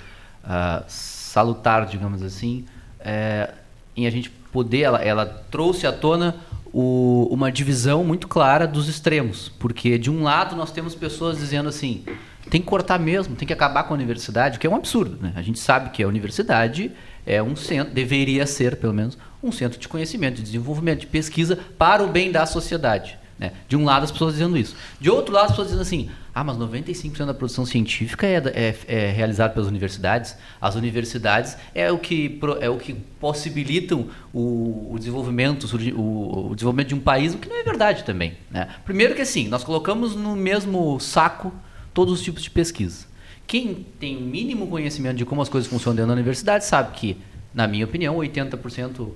Uh, 0.44 1.17
salutar, 1.38 1.86
digamos 1.86 2.24
assim, 2.24 2.66
é, 3.00 3.52
em 3.96 4.08
a 4.08 4.10
gente 4.10 4.28
poder, 4.52 4.82
ela, 4.82 5.04
ela 5.04 5.26
trouxe 5.52 5.86
à 5.86 5.92
tona 5.92 6.36
o, 6.74 7.28
uma 7.30 7.52
divisão 7.52 8.04
muito 8.04 8.28
clara 8.28 8.66
dos 8.66 8.90
extremos, 8.90 9.52
porque 9.60 10.00
de 10.00 10.10
um 10.10 10.24
lado 10.24 10.56
nós 10.56 10.72
temos 10.72 10.96
pessoas 10.96 11.38
dizendo 11.38 11.70
assim, 11.70 12.04
tem 12.50 12.60
que 12.60 12.66
cortar 12.66 12.98
mesmo, 12.98 13.36
tem 13.36 13.48
que 13.48 13.54
acabar 13.54 13.84
com 13.84 13.94
a 13.94 13.98
universidade, 13.98 14.58
o 14.58 14.60
que 14.60 14.66
é 14.66 14.70
um 14.70 14.76
absurdo, 14.76 15.20
né? 15.22 15.32
A 15.36 15.44
gente 15.44 15.60
sabe 15.60 15.92
que 15.92 16.02
a 16.02 16.08
universidade 16.08 16.92
é 17.24 17.44
um 17.44 17.56
centro, 17.56 17.94
deveria 17.94 18.48
ser 18.48 18.78
pelo 18.78 18.94
menos 18.94 19.16
um 19.44 19.52
centro 19.52 19.80
de 19.80 19.88
conhecimento, 19.88 20.38
de 20.38 20.44
desenvolvimento, 20.44 21.02
de 21.02 21.08
pesquisa 21.08 21.60
para 21.78 22.04
o 22.04 22.08
bem 22.08 22.32
da 22.32 22.48
sociedade. 22.48 23.20
Né? 23.40 23.52
De 23.68 23.78
um 23.78 23.86
lado 23.86 24.04
as 24.04 24.12
pessoas 24.12 24.34
dizendo 24.34 24.58
isso, 24.58 24.76
de 25.00 25.10
outro 25.10 25.34
lado 25.34 25.46
as 25.46 25.52
pessoas 25.52 25.68
dizendo 25.68 25.82
assim, 25.82 26.10
ah, 26.34 26.44
mas 26.44 26.58
95% 26.58 27.26
da 27.26 27.34
produção 27.34 27.66
científica 27.66 28.26
é, 28.26 28.38
é, 28.54 28.76
é 28.88 29.12
realizada 29.12 29.54
pelas 29.54 29.68
universidades. 29.68 30.36
As 30.62 30.76
universidades 30.76 31.58
é 31.74 31.92
o 31.92 31.98
que, 31.98 32.40
é 32.60 32.70
o 32.70 32.78
que 32.78 32.94
possibilitam 33.20 34.08
o, 34.34 34.94
o 34.94 34.96
desenvolvimento, 34.98 35.66
o, 35.96 36.52
o, 36.52 36.56
desenvolvimento 36.56 36.90
de 36.90 36.96
um 36.96 37.00
país, 37.00 37.34
o 37.34 37.38
que 37.38 37.50
não 37.50 37.60
é 37.60 37.64
verdade 37.64 38.04
também. 38.04 38.38
Né? 38.52 38.68
Primeiro 38.86 39.16
que 39.16 39.22
assim, 39.22 39.48
nós 39.48 39.64
colocamos 39.64 40.16
no 40.16 40.36
mesmo 40.36 41.00
saco 41.00 41.54
todos 41.94 42.14
os 42.14 42.22
tipos 42.22 42.44
de 42.44 42.52
pesquisa. 42.52 43.08
Quem 43.48 43.86
tem 44.00 44.18
o 44.18 44.22
mínimo 44.22 44.68
conhecimento 44.68 45.18
de 45.18 45.26
como 45.26 45.42
as 45.42 45.50
coisas 45.50 45.70
funcionam 45.70 45.96
dentro 45.96 46.10
da 46.10 46.14
universidade 46.14 46.66
sabe 46.66 46.92
que, 46.92 47.18
na 47.54 47.66
minha 47.68 47.86
opinião, 47.86 48.16
80% 48.16 49.10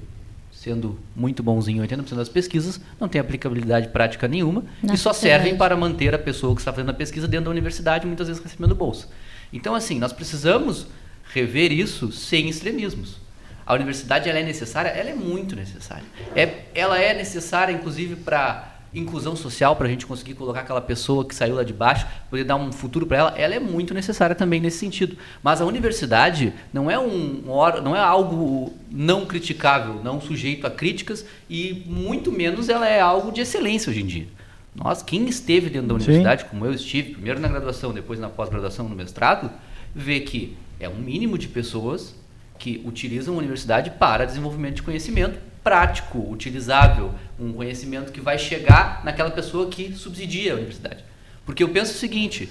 sendo 0.62 1.00
muito 1.16 1.42
bonzinho 1.42 1.84
80% 1.84 2.14
das 2.14 2.30
pesquisas, 2.30 2.80
não 3.00 3.08
tem 3.08 3.20
aplicabilidade 3.20 3.88
prática 3.88 4.28
nenhuma 4.28 4.64
Na 4.84 4.94
e 4.94 4.98
só 4.98 5.12
servem 5.12 5.58
para 5.58 5.76
manter 5.76 6.14
a 6.14 6.20
pessoa 6.20 6.54
que 6.54 6.62
está 6.62 6.72
fazendo 6.72 6.92
a 6.92 6.94
pesquisa 6.94 7.28
dentro 7.28 7.46
da 7.46 7.52
universidade, 7.52 8.06
muitas 8.06 8.28
vezes 8.28 8.44
recebendo 8.44 8.76
bolsa. 8.76 9.08
Então, 9.52 9.74
assim, 9.74 9.98
nós 9.98 10.14
precisamos 10.14 10.86
rever 11.34 11.72
isso 11.72 12.12
sem 12.12 12.48
extremismos. 12.48 13.18
A 13.66 13.74
universidade 13.74 14.30
ela 14.30 14.38
é 14.38 14.44
necessária, 14.44 14.90
ela 14.90 15.10
é 15.10 15.16
muito 15.16 15.56
necessária. 15.56 16.04
É, 16.36 16.66
ela 16.76 17.00
é 17.00 17.16
necessária, 17.16 17.74
inclusive, 17.74 18.18
para 18.18 18.71
inclusão 18.94 19.36
social 19.36 19.76
para 19.76 19.88
a 19.88 19.90
gente 19.90 20.06
conseguir 20.06 20.34
colocar 20.34 20.62
aquela 20.62 20.82
pessoa 20.82 21.24
que 21.26 21.34
saiu 21.34 21.56
lá 21.56 21.64
de 21.64 21.74
baixo, 21.74 22.06
poder 22.30 22.44
dar 22.44 22.58
um 22.58 22.72
futuro 22.72 23.06
para 23.06 23.18
ela, 23.18 23.34
ela 23.38 23.56
é 23.56 23.60
muito 23.60 23.94
necessária 23.94 24.36
também 24.36 24.60
nesse 24.60 24.80
sentido. 24.80 25.18
Mas 25.42 25.62
a 25.62 25.66
universidade 25.66 26.54
não 26.74 26.92
é 26.92 27.00
um 27.00 27.42
não 27.84 27.96
é 27.96 28.00
algo 28.00 28.74
não 28.90 29.26
criticável, 29.26 30.02
não 30.04 30.20
sujeito 30.20 30.68
a 30.68 30.72
críticas 30.72 31.26
e 31.50 31.84
muito 31.86 32.32
menos 32.32 32.70
ela 32.70 32.88
é 32.88 33.00
algo 33.00 33.32
de 33.32 33.42
excelência 33.42 33.90
hoje 33.90 34.02
em 34.02 34.06
dia. 34.06 34.28
Nós, 34.74 35.02
quem 35.02 35.28
esteve 35.28 35.70
dentro 35.70 35.90
da 35.90 35.96
universidade, 35.96 36.44
Sim. 36.44 36.48
como 36.50 36.66
eu 36.66 36.74
estive, 36.74 37.12
primeiro 37.12 37.40
na 37.40 37.48
graduação, 37.50 37.94
depois 37.94 38.20
na 38.20 38.30
pós-graduação, 38.30 38.88
no 38.88 38.96
mestrado, 38.96 39.52
vê 39.94 40.22
que 40.22 40.56
é 40.80 40.88
um 40.88 40.96
mínimo 40.96 41.38
de 41.38 41.50
pessoas 41.50 42.16
que 42.58 42.82
utilizam 42.86 43.36
a 43.36 43.38
universidade 43.38 43.92
para 43.92 44.24
desenvolvimento 44.26 44.76
de 44.76 44.84
conhecimento 44.84 45.51
prático, 45.64 46.20
utilizável, 46.32 47.14
um 47.40 47.54
conhecimento 47.54 48.12
que 48.12 48.22
vai 48.22 48.38
chegar 48.38 49.04
naquela 49.04 49.32
pessoa 49.32 49.70
que 49.70 49.94
subsidia 49.94 50.54
a 50.54 50.56
universidade. 50.56 51.04
Porque 51.46 51.64
eu 51.64 51.70
penso 51.70 51.94
o 51.94 51.98
seguinte: 51.98 52.50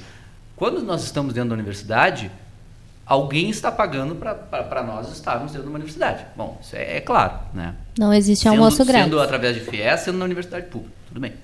quando 0.57 0.83
nós 0.83 1.05
estamos 1.05 1.35
dentro 1.35 1.51
da 1.51 1.55
universidade, 1.55 2.31
alguém 3.05 3.51
está 3.51 3.73
pagando 3.73 4.15
para 4.15 4.83
nós 4.83 5.11
estarmos 5.13 5.53
dentro 5.53 5.65
de 5.65 5.69
uma 5.69 5.77
universidade. 5.77 6.25
Bom, 6.37 6.59
isso 6.63 6.77
é, 6.77 6.99
é 6.99 7.01
claro, 7.01 7.39
né? 7.53 7.75
Não 7.99 8.13
existe 8.15 8.43
sendo, 8.43 8.53
almoço 8.53 8.85
grátis. 8.85 9.05
Sendo 9.05 9.21
através 9.21 9.57
de 9.57 9.63
FIES, 9.63 10.01
sendo 10.01 10.19
na 10.19 10.25
universidade 10.25 10.67
pública, 10.67 10.95
tudo 11.09 11.21
bem. 11.21 11.35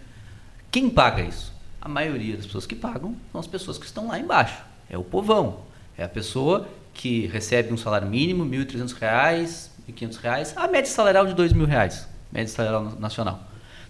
Quem 0.71 0.89
paga 0.91 1.23
isso? 1.23 1.53
A 1.81 1.89
maioria 1.89 2.37
das 2.37 2.47
pessoas 2.47 2.67
que 2.67 2.75
pagam 2.75 3.17
são 3.33 3.41
as 3.41 3.47
pessoas 3.47 3.79
que 3.79 3.87
estão 3.87 4.09
lá 4.09 4.19
embaixo. 4.19 4.63
É 4.89 4.99
o 4.99 5.03
povão. 5.03 5.61
É 5.97 6.05
a 6.05 6.09
pessoa 6.09 6.69
que 6.93 7.27
recebe 7.27 7.73
um 7.73 7.77
salário 7.77 8.09
mínimo, 8.09 8.45
R$ 8.45 8.65
1.300, 8.65 9.69
1.500 9.89 10.17
reais, 10.17 10.53
a 10.57 10.67
média 10.69 10.91
salarial 10.91 11.27
de 11.27 11.35
2 11.35 11.53
mil 11.53 11.67
reais, 11.67 12.09
média 12.33 12.49
salarial 12.49 12.97
nacional. 12.99 13.41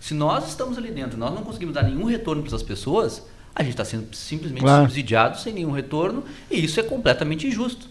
Se 0.00 0.14
nós 0.14 0.48
estamos 0.48 0.76
ali 0.78 0.90
dentro, 0.90 1.18
nós 1.18 1.34
não 1.34 1.42
conseguimos 1.42 1.74
dar 1.74 1.82
nenhum 1.82 2.04
retorno 2.04 2.42
para 2.42 2.50
essas 2.50 2.62
pessoas, 2.62 3.26
a 3.54 3.62
gente 3.62 3.72
está 3.72 3.84
sendo 3.84 4.14
simplesmente 4.14 4.62
Claro. 4.62 4.82
subsidiado 4.84 5.38
sem 5.38 5.52
nenhum 5.52 5.70
retorno 5.70 6.22
e 6.50 6.62
isso 6.62 6.78
é 6.78 6.82
completamente 6.82 7.46
injusto. 7.46 7.88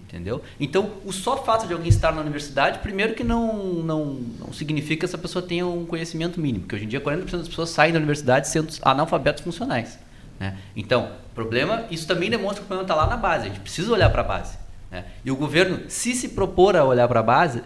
Entendeu? 0.00 0.42
Então, 0.60 0.92
o 1.04 1.12
só 1.12 1.36
fato 1.42 1.66
de 1.66 1.72
alguém 1.72 1.88
estar 1.88 2.12
na 2.12 2.20
universidade, 2.20 2.78
primeiro 2.78 3.14
que 3.14 3.24
não, 3.24 3.56
não, 3.82 4.04
não 4.38 4.52
significa 4.52 5.00
que 5.00 5.04
essa 5.06 5.18
pessoa 5.18 5.44
tenha 5.44 5.66
um 5.66 5.84
conhecimento 5.84 6.40
mínimo, 6.40 6.60
porque 6.60 6.76
hoje 6.76 6.84
em 6.84 6.88
dia 6.88 7.00
40% 7.00 7.30
das 7.38 7.48
pessoas 7.48 7.70
saem 7.70 7.92
da 7.92 7.98
universidade 7.98 8.46
sendo 8.48 8.72
analfabetos 8.82 9.42
funcionais. 9.42 9.98
Né? 10.38 10.56
Então, 10.76 11.10
problema, 11.34 11.84
isso 11.90 12.06
também 12.06 12.30
demonstra 12.30 12.58
que 12.60 12.64
o 12.64 12.66
problema 12.66 12.82
está 12.84 12.94
lá 12.94 13.08
na 13.08 13.16
base, 13.16 13.46
a 13.46 13.48
gente 13.48 13.60
precisa 13.60 13.92
olhar 13.92 14.08
para 14.10 14.20
a 14.20 14.24
base. 14.24 14.56
Né? 14.94 15.04
E 15.24 15.30
o 15.30 15.36
governo, 15.36 15.80
se 15.88 16.14
se 16.14 16.28
propor 16.30 16.76
a 16.76 16.84
olhar 16.84 17.06
para 17.08 17.20
a 17.20 17.22
base, 17.22 17.62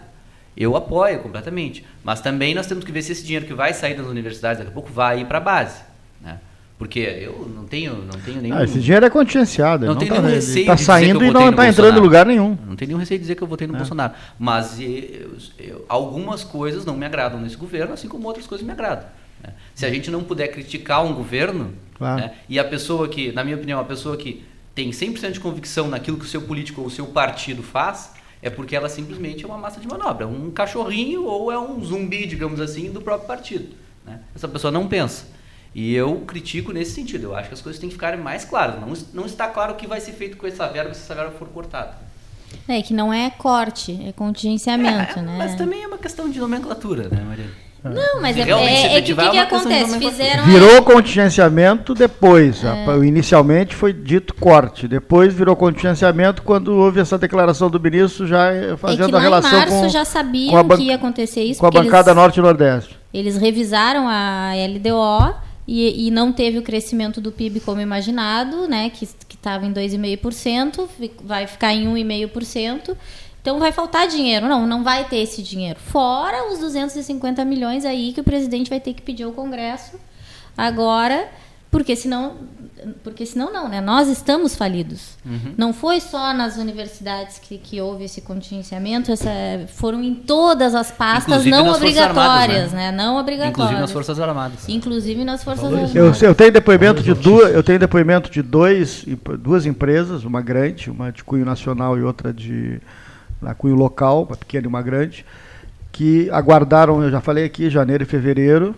eu 0.57 0.75
apoio 0.75 1.19
completamente. 1.19 1.85
Mas 2.03 2.19
também 2.21 2.53
nós 2.53 2.67
temos 2.67 2.83
que 2.83 2.91
ver 2.91 3.01
se 3.01 3.11
esse 3.11 3.23
dinheiro 3.23 3.45
que 3.45 3.53
vai 3.53 3.73
sair 3.73 3.95
das 3.95 4.05
universidades 4.07 4.57
daqui 4.59 4.71
a 4.71 4.73
pouco 4.73 4.91
vai 4.91 5.21
ir 5.21 5.25
para 5.25 5.37
a 5.37 5.41
base. 5.41 5.81
Né? 6.21 6.37
Porque 6.77 6.99
eu 6.99 7.49
não 7.53 7.65
tenho, 7.65 7.93
não 7.95 8.19
tenho 8.19 8.41
nenhum. 8.41 8.55
Ah, 8.55 8.63
esse 8.63 8.79
dinheiro 8.79 9.05
é 9.05 9.09
contingenciado. 9.09 9.85
Não 9.85 9.93
ele 9.93 9.99
tem 9.99 10.07
tá, 10.09 10.15
nenhum 10.21 10.33
receio 10.33 10.65
tá 10.65 10.73
de 10.73 10.79
dizer 10.79 10.91
que 10.91 10.99
saindo 10.99 11.19
eu 11.19 11.23
e 11.23 11.27
votei 11.27 11.31
não 11.33 11.41
no 11.45 11.49
está 11.51 11.67
entrando 11.67 11.97
em 11.97 12.01
Bolsonaro. 12.01 12.03
lugar 12.03 12.25
nenhum. 12.25 12.57
Não 12.67 12.75
tem 12.75 12.87
nenhum 12.87 12.99
receio 12.99 13.17
de 13.19 13.23
dizer 13.23 13.35
que 13.35 13.41
eu 13.41 13.47
votei 13.47 13.67
no 13.67 13.75
É. 13.75 13.77
Bolsonaro. 13.77 14.13
Mas 14.39 14.79
eu- 14.79 15.37
eu- 15.59 15.85
algumas 15.89 16.43
coisas 16.43 16.85
não 16.85 16.95
me 16.97 17.05
agradam 17.05 17.39
nesse 17.39 17.55
governo, 17.57 17.93
assim 17.93 18.07
como 18.07 18.27
outras 18.27 18.47
coisas 18.47 18.65
me 18.65 18.71
agradam. 18.73 19.05
né? 19.43 19.53
Se 19.73 19.85
a 19.85 19.89
gente 19.89 20.11
não 20.11 20.21
puder 20.23 20.49
criticar 20.49 21.01
um 21.05 21.13
governo, 21.13 21.73
Claro. 21.97 22.19
né, 22.21 22.31
e 22.49 22.59
a 22.59 22.63
pessoa 22.65 23.07
que, 23.07 23.31
na 23.31 23.41
minha 23.43 23.55
opinião, 23.55 23.79
a 23.79 23.85
pessoa 23.85 24.17
que 24.17 24.43
tem 24.79 24.91
100% 24.91 25.31
de 25.33 25.39
convicção 25.41 25.89
naquilo 25.89 26.17
que 26.17 26.23
o 26.23 26.27
seu 26.27 26.41
político 26.43 26.79
ou 26.79 26.87
o 26.87 26.89
seu 26.89 27.07
partido 27.07 27.61
faz, 27.61 28.13
é 28.41 28.49
porque 28.49 28.73
ela 28.73 28.87
simplesmente 28.87 29.43
é 29.43 29.47
uma 29.47 29.57
massa 29.57 29.77
de 29.81 29.85
manobra, 29.85 30.25
um 30.25 30.49
cachorrinho 30.51 31.25
ou 31.25 31.51
é 31.51 31.59
um 31.59 31.83
zumbi, 31.83 32.25
digamos 32.25 32.61
assim, 32.61 32.89
do 32.89 33.01
próprio 33.01 33.27
partido. 33.27 33.75
né? 34.05 34.21
Essa 34.33 34.47
pessoa 34.47 34.71
não 34.71 34.87
pensa. 34.87 35.25
E 35.75 35.93
eu 35.93 36.21
critico 36.21 36.71
nesse 36.71 36.91
sentido. 36.91 37.25
Eu 37.25 37.35
acho 37.35 37.49
que 37.49 37.53
as 37.55 37.61
coisas 37.61 37.77
têm 37.77 37.89
que 37.89 37.95
ficarem 37.95 38.19
mais 38.21 38.45
claras. 38.45 38.79
Não, 38.79 38.93
não 39.13 39.25
está 39.25 39.49
claro 39.49 39.73
o 39.73 39.75
que 39.75 39.85
vai 39.85 39.99
ser 39.99 40.13
feito 40.13 40.37
com 40.37 40.47
essa 40.47 40.65
verba 40.67 40.93
se 40.93 41.01
essa 41.01 41.13
verba 41.13 41.31
for 41.31 41.49
cortada. 41.49 41.97
É 42.65 42.81
que 42.81 42.93
não 42.93 43.13
é 43.13 43.29
corte, 43.29 43.99
é 44.07 44.13
contingenciamento, 44.13 45.19
É, 45.19 45.21
né? 45.21 45.35
Mas 45.37 45.55
também 45.55 45.83
é 45.83 45.87
uma 45.87 45.97
questão 45.97 46.29
de 46.29 46.39
nomenclatura, 46.39 47.09
né, 47.09 47.21
Maria? 47.21 47.49
Não, 47.83 48.21
mas 48.21 48.35
é, 48.37 48.41
é, 48.41 48.97
é 48.97 49.01
que 49.01 49.13
que, 49.15 49.29
que 49.29 49.37
é 49.37 49.41
acontece? 49.41 49.97
Fizeram 49.99 50.43
Virou 50.45 50.81
contingenciamento 50.83 51.93
depois. 51.93 52.63
A- 52.65 52.97
Inicialmente 53.05 53.73
foi 53.75 53.93
dito 53.93 54.33
corte. 54.33 54.87
Depois 54.87 55.33
virou 55.33 55.55
contingenciamento 55.55 56.41
quando 56.41 56.75
houve 56.75 56.99
essa 56.99 57.17
declaração 57.17 57.69
do 57.69 57.79
ministro 57.79 58.27
já 58.27 58.51
eh, 58.53 58.73
é 58.73 58.77
fazendo 58.77 59.09
que 59.09 59.15
a 59.15 59.17
lá 59.17 59.19
em 59.19 59.23
relação 59.23 59.51
março 59.59 59.73
com, 59.75 59.89
já 59.89 59.99
com 59.99 60.01
a 60.01 60.05
sabiam 60.05 60.63
ban- 60.63 60.77
que 60.77 60.83
ia 60.83 60.95
acontecer 60.95 61.43
isso, 61.43 61.59
com 61.61 61.67
a 61.67 61.71
bancada 61.71 62.11
eles, 62.11 62.15
Norte 62.21 62.37
e 62.37 62.41
Nordeste. 62.41 62.97
eles 63.13 63.37
revisaram 63.37 64.07
a 64.09 64.51
LDO 64.55 65.35
e, 65.67 66.07
e 66.07 66.11
não 66.11 66.31
teve 66.33 66.57
o 66.57 66.61
crescimento 66.61 67.21
do 67.21 67.31
PIB 67.31 67.59
como 67.61 67.79
imaginado, 67.79 68.67
né? 68.67 68.89
Que 68.89 69.07
estava 69.33 69.65
em 69.65 69.71
2,5%, 69.73 70.85
fi- 70.97 71.11
vai 71.23 71.47
ficar 71.47 71.73
em 71.73 71.87
1,5%. 71.87 72.95
Então 73.49 73.59
vai 73.59 73.71
faltar 73.71 74.07
dinheiro. 74.07 74.47
Não, 74.47 74.67
não 74.67 74.83
vai 74.83 75.05
ter 75.05 75.17
esse 75.17 75.41
dinheiro. 75.41 75.79
Fora 75.79 76.51
os 76.51 76.59
250 76.59 77.43
milhões 77.43 77.83
aí 77.83 78.13
que 78.13 78.21
o 78.21 78.23
presidente 78.23 78.69
vai 78.69 78.79
ter 78.79 78.93
que 78.93 79.01
pedir 79.01 79.23
ao 79.23 79.31
Congresso 79.31 79.99
agora, 80.55 81.27
porque 81.71 81.95
senão. 81.95 82.35
Porque 83.03 83.25
senão 83.25 83.51
não, 83.51 83.67
né? 83.67 83.81
Nós 83.81 84.07
estamos 84.07 84.55
falidos. 84.55 85.17
Uhum. 85.25 85.53
Não 85.57 85.73
foi 85.73 85.99
só 85.99 86.31
nas 86.31 86.57
universidades 86.57 87.39
que, 87.39 87.57
que 87.57 87.81
houve 87.81 88.05
esse 88.05 88.21
contingenciamento, 88.21 89.11
essa, 89.11 89.29
foram 89.67 90.01
em 90.01 90.13
todas 90.13 90.73
as 90.73 90.89
pastas 90.91 91.45
Inclusive 91.45 91.49
não 91.49 91.73
obrigatórias, 91.73 92.71
Armadas, 92.71 92.71
né? 92.71 92.91
Não 92.91 93.17
obrigatórias. 93.17 93.57
Inclusive 93.57 93.81
nas 93.81 93.91
Forças 93.91 94.19
Armadas. 94.19 94.69
Inclusive 94.69 95.23
nas 95.25 95.43
Forças. 95.43 95.65
Armadas. 95.65 95.95
Eu, 95.95 96.13
eu 96.29 96.35
tenho 96.35 96.51
depoimento 96.51 97.01
de 97.01 97.13
duas, 97.15 97.51
eu 97.53 97.63
tenho 97.63 97.79
depoimento 97.79 98.29
de 98.29 98.43
dois, 98.43 99.03
duas 99.39 99.65
empresas, 99.65 100.23
uma 100.23 100.39
grande, 100.39 100.89
uma 100.89 101.11
de 101.11 101.23
cunho 101.23 101.43
nacional 101.43 101.97
e 101.97 102.03
outra 102.03 102.31
de 102.31 102.79
na 103.41 103.53
cunho 103.53 103.75
local, 103.75 104.23
uma 104.23 104.35
pequena 104.35 104.65
e 104.65 104.67
uma 104.67 104.81
grande, 104.81 105.25
que 105.91 106.29
aguardaram, 106.31 107.03
eu 107.03 107.09
já 107.09 107.21
falei 107.21 107.45
aqui, 107.45 107.69
janeiro 107.69 108.03
e 108.03 108.05
fevereiro, 108.05 108.75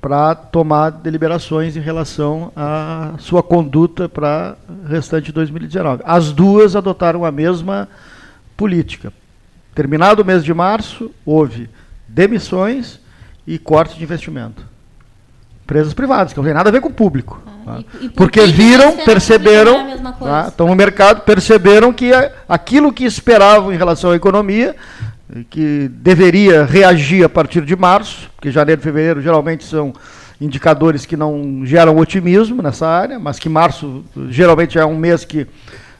para 0.00 0.34
tomar 0.34 0.90
deliberações 0.90 1.76
em 1.76 1.80
relação 1.80 2.50
à 2.56 3.14
sua 3.18 3.42
conduta 3.42 4.08
para 4.08 4.56
o 4.68 4.88
restante 4.88 5.26
de 5.26 5.32
2019. 5.32 6.02
As 6.04 6.32
duas 6.32 6.74
adotaram 6.74 7.24
a 7.24 7.30
mesma 7.30 7.88
política. 8.56 9.12
Terminado 9.74 10.22
o 10.22 10.24
mês 10.24 10.44
de 10.44 10.52
março, 10.52 11.10
houve 11.24 11.68
demissões 12.08 13.00
e 13.46 13.58
corte 13.58 13.96
de 13.96 14.02
investimento. 14.02 14.73
Empresas 15.64 15.94
privadas, 15.94 16.32
que 16.32 16.38
não 16.38 16.44
tem 16.44 16.52
nada 16.54 16.68
a 16.68 16.72
ver 16.72 16.80
com 16.82 16.88
o 16.88 16.92
público. 16.92 17.42
Ah, 17.66 17.76
tá? 17.76 17.78
e- 18.00 18.04
e 18.04 18.08
por 18.10 18.16
Porque 18.28 18.46
viram, 18.46 18.98
perceberam, 18.98 19.98
tá? 20.20 20.46
estão 20.48 20.66
no 20.66 20.74
mercado, 20.74 21.22
perceberam 21.22 21.92
que 21.92 22.10
aquilo 22.48 22.92
que 22.92 23.04
esperavam 23.04 23.72
em 23.72 23.76
relação 23.76 24.10
à 24.10 24.16
economia, 24.16 24.76
que 25.48 25.88
deveria 25.94 26.64
reagir 26.64 27.24
a 27.24 27.28
partir 27.30 27.62
de 27.62 27.74
março, 27.74 28.30
porque 28.36 28.50
janeiro 28.50 28.80
e 28.80 28.84
fevereiro 28.84 29.22
geralmente 29.22 29.64
são 29.64 29.94
indicadores 30.38 31.06
que 31.06 31.16
não 31.16 31.62
geram 31.64 31.96
otimismo 31.96 32.60
nessa 32.60 32.86
área, 32.86 33.18
mas 33.18 33.38
que 33.38 33.48
março 33.48 34.04
geralmente 34.28 34.78
é 34.78 34.84
um 34.84 34.96
mês 34.98 35.24
que 35.24 35.46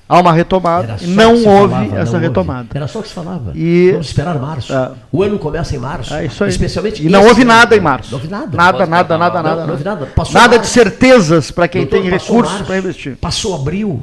há 0.08 0.20
uma 0.20 0.32
retomada, 0.32 0.96
e 1.00 1.06
não 1.06 1.32
houve 1.32 1.44
falava, 1.44 1.84
essa 1.84 2.04
não 2.04 2.12
houve. 2.14 2.26
retomada. 2.26 2.68
Era 2.75 2.87
só 2.88 2.99
o 2.99 3.02
que 3.02 3.08
se 3.08 3.14
falava. 3.14 3.52
E- 3.54 3.90
Vamos 3.92 4.06
esperar 4.06 4.38
março. 4.38 4.73
É. 4.73 4.92
O 5.11 5.23
ano 5.23 5.38
começa 5.38 5.75
em 5.75 5.78
março. 5.78 6.12
É 6.14 6.26
isso 6.26 6.42
aí. 6.44 6.50
Especialmente 6.50 7.04
e 7.04 7.08
não 7.08 7.23
houve 7.26 7.42
ano. 7.42 7.49
nada 7.52 7.76
em 7.76 7.80
março. 7.80 8.11
Não 8.11 8.18
houve 8.18 8.30
nada. 8.30 8.56
Nada, 8.56 8.87
nada, 8.87 9.08
falar? 9.08 9.18
nada, 9.18 9.37
Não, 9.37 9.42
nada. 9.50 9.62
não 9.66 9.70
houve 9.73 9.84
nada. 9.84 10.00
nada. 10.00 10.12
Passou 10.12 10.34
Nada 10.34 10.52
de 10.52 10.56
março. 10.58 10.73
certezas 10.73 11.50
para 11.50 11.68
quem 11.68 11.82
Doutor, 11.82 12.00
tem 12.02 12.11
recursos 12.11 12.62
para 12.62 12.78
investir. 12.78 13.16
Passou 13.16 13.54
abril. 13.54 14.02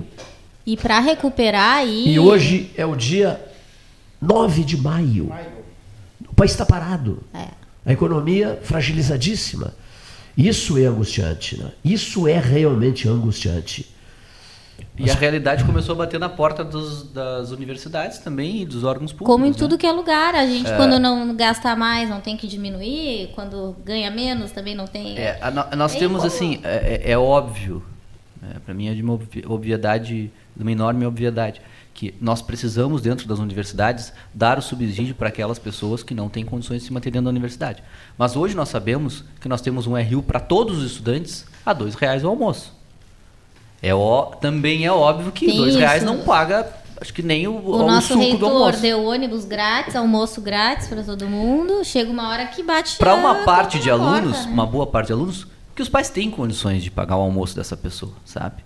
E 0.66 0.78
para 0.78 1.00
recuperar 1.00 1.78
aí. 1.78 2.14
E 2.14 2.20
hoje 2.20 2.72
é 2.78 2.86
o 2.86 2.96
dia 2.96 3.40
9 4.22 4.64
de 4.64 4.78
maio. 4.78 5.32
O 6.30 6.36
país 6.36 6.52
está 6.52 6.66
parado. 6.66 7.20
É. 7.34 7.48
A 7.86 7.92
economia 7.94 8.60
fragilizadíssima. 8.64 9.74
Isso 10.38 10.78
é 10.78 10.86
angustiante. 10.86 11.58
Né? 11.60 11.72
Isso 11.84 12.28
é 12.28 12.40
realmente 12.40 13.08
angustiante. 13.08 13.90
E 15.06 15.10
a 15.10 15.14
realidade 15.16 15.64
começou 15.64 15.94
a 15.94 15.98
bater 16.00 16.20
na 16.20 16.30
porta 16.30 16.64
dos- 16.64 17.04
das 17.12 17.52
universidades 17.52 18.20
também 18.20 18.62
e 18.62 18.66
dos 18.66 18.84
órgãos 18.84 19.12
públicos. 19.12 19.34
Como 19.34 19.46
em 19.46 19.50
né? 19.50 19.56
tudo 19.58 19.78
que 19.78 19.86
é 19.88 19.92
lugar. 19.92 20.36
A 20.36 20.46
gente, 20.46 20.70
quando 20.76 21.00
não 21.00 21.36
gasta 21.36 21.76
mais, 21.76 22.10
não 22.10 22.22
tem 22.22 22.38
que 22.38 22.48
diminuir. 22.48 23.30
Quando 23.36 23.76
ganha 23.84 24.10
menos, 24.12 24.52
também 24.52 24.76
não 24.76 24.86
tem. 24.86 25.18
É, 25.18 25.38
a 25.42 25.76
nós 25.76 25.96
É 25.96 26.00
temos 26.00 26.24
igual. 26.24 26.28
assim, 26.28 26.60
é, 26.64 27.02
é- 27.06 27.12
é 27.12 27.18
óbvio, 27.18 27.84
para 28.66 28.74
mim 28.74 28.88
é 28.90 28.94
de 28.94 29.02
uma 29.02 29.14
obvi- 29.14 29.44
obviedade, 29.48 30.32
de 30.56 30.62
uma 30.64 30.72
enorme 30.72 31.06
obviedade, 31.06 31.62
que 31.94 32.14
nós 32.22 32.42
precisamos 32.42 33.02
dentro 33.02 33.28
das 33.28 33.38
universidades 33.40 34.14
dar 34.34 34.58
o 34.58 34.62
subsídio 34.62 35.14
para 35.14 35.28
aquelas 35.28 35.60
pessoas 35.60 36.02
que 36.02 36.14
não 36.14 36.30
têm 36.30 36.46
condições 36.46 36.82
de 36.82 36.88
se 36.88 36.94
manter 36.94 37.12
dentro 37.12 37.26
da 37.26 37.30
universidade. 37.30 37.84
Mas 38.18 38.36
hoje 38.36 38.56
nós 38.56 38.70
sabemos 38.70 39.24
que 39.42 39.50
nós 39.50 39.62
temos 39.62 39.88
um 39.88 39.96
RU 39.98 40.24
para 40.24 40.40
todos 40.40 40.78
os 40.80 40.92
estudantes 40.92 41.46
a 41.66 41.74
dois 41.74 41.94
reais 41.96 42.24
o 42.24 42.28
almoço. 42.30 42.74
É 43.82 43.94
ó, 43.94 44.26
também 44.26 44.86
é 44.86 44.92
óbvio 44.92 45.32
que 45.32 45.46
Tem 45.48 45.58
dois 45.58 45.76
reais 45.76 46.04
isso. 46.04 46.06
não 46.06 46.24
paga, 46.24 46.68
acho 47.00 47.12
que 47.14 47.24
nem 47.24 47.48
o, 47.48 47.54
O 47.54 47.82
o 47.82 47.88
nosso 47.88 48.10
suco 48.10 48.20
do 48.20 48.22
reitor 48.24 48.52
almoço. 48.52 48.80
deu 48.80 49.04
ônibus 49.04 49.44
grátis, 49.46 49.96
almoço 49.96 50.40
grátis 50.42 50.88
para 50.88 51.02
todo 51.04 51.28
mundo. 51.28 51.84
Chega 51.84 52.12
uma 52.12 52.30
hora 52.30 52.46
que 52.46 52.62
bate. 52.62 52.98
Para 52.98 53.16
uma 53.16 53.44
parte 53.44 53.80
de 53.80 53.90
porta, 53.90 54.06
alunos, 54.06 54.46
né? 54.46 54.52
uma 54.52 54.66
boa 54.68 54.86
parte 54.86 55.08
de 55.08 55.14
alunos, 55.14 55.48
que 55.76 55.82
os 55.82 55.90
pais 55.90 56.10
têm 56.10 56.30
condições 56.30 56.84
de 56.84 56.92
pagar 56.92 57.18
o 57.18 57.22
almoço 57.22 57.56
dessa 57.56 57.76
pessoa, 57.76 58.14
sabe? 58.24 58.64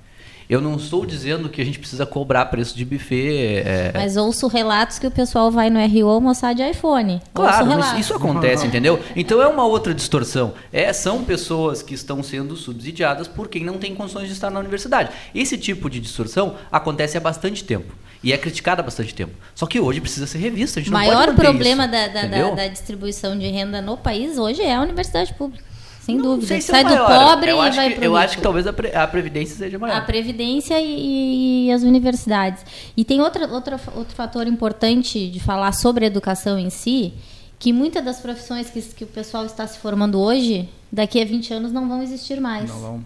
Eu 0.49 0.61
não 0.61 0.75
estou 0.75 1.05
dizendo 1.05 1.49
que 1.49 1.61
a 1.61 1.65
gente 1.65 1.79
precisa 1.79 2.05
cobrar 2.05 2.45
preço 2.45 2.75
de 2.75 2.85
buffet. 2.85 3.63
é, 3.65 3.91
Mas 3.93 4.15
ouço 4.15 4.47
relatos 4.47 4.99
que 4.99 5.07
o 5.07 5.11
pessoal 5.11 5.49
vai 5.49 5.69
no 5.69 5.79
RU 5.79 6.07
almoçar 6.07 6.53
de 6.53 6.61
iPhone. 6.61 7.21
Claro, 7.33 7.67
relatos. 7.67 7.99
isso 7.99 8.13
acontece, 8.13 8.65
entendeu? 8.67 8.99
Então 9.15 9.41
é 9.41 9.47
uma 9.47 9.65
outra 9.65 9.93
distorção. 9.93 10.53
É, 10.71 10.93
são 10.93 11.23
pessoas 11.23 11.81
que 11.81 11.93
estão 11.93 12.21
sendo 12.21 12.55
subsidiadas 12.55 13.27
por 13.27 13.47
quem 13.47 13.63
não 13.63 13.77
tem 13.77 13.95
condições 13.95 14.27
de 14.27 14.33
estar 14.33 14.49
na 14.49 14.59
universidade. 14.59 15.09
Esse 15.33 15.57
tipo 15.57 15.89
de 15.89 15.99
distorção 15.99 16.55
acontece 16.71 17.17
há 17.17 17.21
bastante 17.21 17.63
tempo. 17.63 17.93
E 18.23 18.33
é 18.33 18.37
criticada 18.37 18.81
há 18.81 18.83
bastante 18.83 19.13
tempo. 19.13 19.33
Só 19.53 19.65
que 19.65 19.79
hoje 19.79 20.01
precisa 20.01 20.25
ser 20.25 20.39
revista. 20.39 20.79
A 20.79 20.83
gente 20.83 20.89
O 20.89 20.93
não 20.93 20.99
pode 20.99 21.15
maior 21.15 21.35
problema 21.35 21.83
isso, 21.83 21.91
da, 21.91 22.07
da, 22.07 22.27
da, 22.27 22.49
da 22.51 22.67
distribuição 22.67 23.37
de 23.37 23.47
renda 23.47 23.81
no 23.81 23.97
país 23.97 24.37
hoje 24.37 24.61
é 24.61 24.75
a 24.75 24.81
universidade 24.81 25.33
pública. 25.33 25.63
Sem 26.05 26.17
Não 26.17 26.23
dúvida. 26.23 26.47
sei 26.47 26.61
se 26.61 26.69
é 26.71 26.73
Sai 26.75 26.85
o 26.85 26.87
do 26.89 27.03
pobre 27.03 27.49
eu 27.49 27.57
e 27.57 27.59
acho 27.61 27.77
vai 27.77 27.89
que, 27.89 27.95
pro 27.95 28.03
Eu 28.05 28.11
rico. 28.11 28.23
acho 28.23 28.35
que 28.37 28.43
talvez 28.43 28.67
a, 28.67 28.73
pre- 28.73 28.95
a 28.95 29.07
Previdência 29.07 29.55
seja 29.55 29.79
maior. 29.79 29.97
A 29.97 30.01
Previdência 30.01 30.79
e, 30.79 31.65
e 31.67 31.71
as 31.71 31.81
universidades. 31.81 32.63
E 32.95 33.03
tem 33.03 33.21
outra, 33.21 33.47
outra, 33.51 33.79
outro 33.95 34.13
fator 34.15 34.45
importante 34.45 35.27
de 35.27 35.39
falar 35.39 35.71
sobre 35.71 36.05
a 36.05 36.07
educação 36.07 36.59
em 36.59 36.69
si, 36.69 37.11
que 37.57 37.73
muitas 37.73 38.05
das 38.05 38.19
profissões 38.19 38.69
que, 38.69 38.79
que 38.83 39.03
o 39.03 39.07
pessoal 39.07 39.47
está 39.47 39.65
se 39.65 39.79
formando 39.79 40.19
hoje, 40.19 40.69
daqui 40.91 41.19
a 41.19 41.25
20 41.25 41.53
anos 41.55 41.71
não 41.71 41.87
vão 41.89 42.03
existir 42.03 42.39
mais. 42.39 42.69
Não 42.69 42.79
vão. 42.79 43.05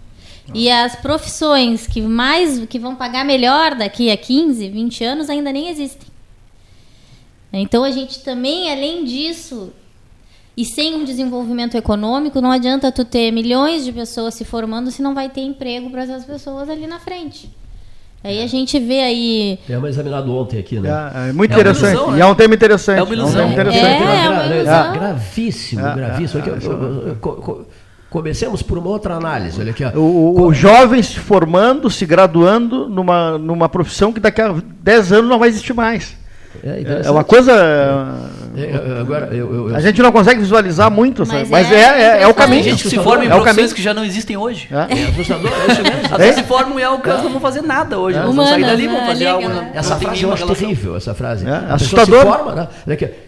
E 0.53 0.70
as 0.70 0.96
profissões 0.98 1.88
que 1.88 2.01
mais 2.01 2.60
que 2.65 2.77
vão 2.79 2.96
pagar 2.96 3.24
melhor 3.24 3.75
daqui 3.75 4.12
a 4.12 4.18
15, 4.18 4.68
20 4.68 5.03
anos 5.06 5.29
ainda 5.29 5.53
nem 5.53 5.70
existem. 5.70 6.10
Então 7.53 7.84
a 7.84 7.91
gente 7.91 8.20
também, 8.24 8.72
além 8.72 9.06
disso, 9.06 9.72
e 10.62 10.66
sem 10.66 10.94
um 10.96 11.06
desenvolvimento 11.06 11.75
econômico, 11.78 12.42
não 12.42 12.51
adianta 12.51 12.92
tu 12.92 13.06
ter 13.06 13.32
milhões 13.32 13.86
de 13.86 13.92
pessoas 13.94 14.34
se 14.34 14.44
formando 14.44 14.92
se 14.92 15.01
não 15.01 15.13
vai 15.16 15.30
ter 15.30 15.42
emprego 15.42 15.89
para 15.89 16.04
essas 16.04 16.25
pessoas 16.25 16.70
ali 16.70 16.86
na 16.86 17.00
frente. 17.00 17.50
Aí 18.22 18.44
a 18.44 18.48
gente 18.48 18.78
vê 18.78 19.00
aí. 19.00 19.60
Temos 19.66 19.92
examinado 19.92 20.36
ontem 20.36 20.60
aqui, 20.60 20.78
né? 20.78 20.89
É, 21.16 21.30
é 21.30 21.32
muito 21.32 21.51
É 21.51 21.54
interessante. 21.56 21.94
ilusão, 21.94 22.12
né? 22.12 22.18
e 22.18 22.22
é 22.22 22.25
um 22.25 22.36
tema 22.36 22.54
interessante. 22.56 23.00
É 23.00 23.04
uma 23.04 23.13
ilusão. 23.13 23.48
um 23.48 23.56
tema 23.56 23.70
interessante. 23.72 24.04
É, 24.04 24.30
uma 24.30 24.56
ilusão. 24.56 24.94
gravíssimo, 24.94 25.88
É, 25.88 25.96
gravíssimo. 25.96 26.39
é, 26.39 26.50
Aqui, 26.56 26.66
eu- 26.66 27.18
eu- 27.24 27.68
Comecemos 28.10 28.62
por 28.63 28.78
uma 28.78 28.89
outra 28.89 29.13
análise. 29.13 29.62
Olha 29.62 29.70
aqui, 29.72 29.86
ó. 29.86 29.92
O, 29.98 30.51
jovem 30.51 31.01
se 31.01 31.20
formando, 31.20 31.89
se 31.92 32.06
graduando 32.08 32.89
numa, 32.89 33.38
numa 33.38 33.70
profissão 33.70 34.12
que 34.12 34.20
daqui 34.20 34.42
a 34.42 34.54
10 34.82 35.13
anos 35.13 35.30
não 35.30 35.38
vai 35.39 35.48
existir 35.48 35.74
mais. 35.74 36.18
É, 36.63 37.04
É 37.06 37.12
uma 37.12 37.24
coisa. 37.24 37.54
É, 38.63 38.98
é, 38.98 39.00
agora, 39.00 39.28
eu, 39.32 39.54
eu- 39.54 39.70
eu- 39.70 39.75
A 39.75 39.80
gente 39.82 40.01
não 40.01 40.12
consegue 40.12 40.39
visualizar 40.39 40.89
muito, 40.92 41.25
sabe? 41.25 41.39
Mas 41.50 41.50
mas, 41.50 41.72
é 41.72 41.75
é, 41.75 42.01
é, 42.20 42.24
é 42.24 42.28
o 42.28 42.34
caminho. 42.34 42.63
Tem 42.63 42.72
gente 42.72 42.84
que 42.84 42.89
se 42.89 42.98
É 42.98 43.00
o 43.00 43.04
forma 43.04 43.24
em 43.25 43.28
caminho. 43.28 43.44
profissões 43.44 43.74
que 43.74 43.82
já 43.82 43.94
não 43.94 44.04
existem 44.04 44.36
hoje. 44.38 44.68
É. 44.72 44.75
é 45.00 45.04
assustador, 45.10 45.51
é. 45.51 46.13
Às 46.13 46.18
vezes 46.18 46.36
se 46.36 46.44
formam 46.44 46.80
e 46.80 46.84
é 46.84 46.89
o 46.89 47.00
caso, 47.00 47.24
não 47.24 47.32
vão 47.32 47.42
fazer 47.42 47.62
nada 47.62 47.98
hoje. 48.00 48.18
Elas 48.18 48.34
vão 48.36 48.46
sair 48.46 48.58
Humanas, 48.63 48.70
dali, 48.78 48.88
vão 48.88 49.01
né? 49.01 49.08
fazer 49.08 49.28
Ali, 49.28 49.46
algo. 49.46 49.56
não- 49.56 49.72
Essa 49.74 49.96
frase 49.98 50.24
eu 50.24 50.34
acho 50.34 50.44
relação. 50.44 50.56
terrível, 50.56 50.96
essa 50.96 51.13
frase. 51.13 51.46
É, 51.48 51.50
a 51.51 51.60
pessoa 51.60 51.74
assustador. 51.75 52.20
se 52.22 52.25
forma, 52.28 52.56
né? 52.56 52.68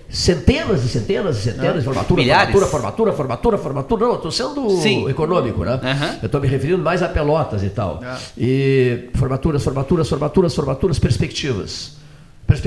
Centenas 0.10 0.84
e 0.84 0.90
centenas 0.90 1.38
e 1.38 1.42
centenas 1.42 1.78
de 1.78 1.84
formatura, 1.86 2.22
Milhares. 2.22 2.52
formatura, 2.52 3.14
formatura, 3.14 3.14
formatura, 3.14 3.58
formatura. 3.58 4.02
Não, 4.04 4.10
eu 4.10 4.16
estou 4.18 4.32
sendo 4.32 4.70
Sim. 4.82 5.10
econômico, 5.10 5.64
né? 5.64 5.80
Aham. 5.82 6.16
Eu 6.22 6.26
estou 6.26 6.42
me 6.42 6.48
referindo 6.50 6.84
mais 6.84 7.02
a 7.02 7.08
pelotas 7.08 7.64
e 7.64 7.70
tal. 7.70 8.02
É. 8.04 8.16
E 8.38 9.10
formaturas, 9.16 9.64
formaturas, 9.64 10.10
formaturas, 10.10 10.54
formaturas, 10.54 11.00
perspectivas. 11.00 11.94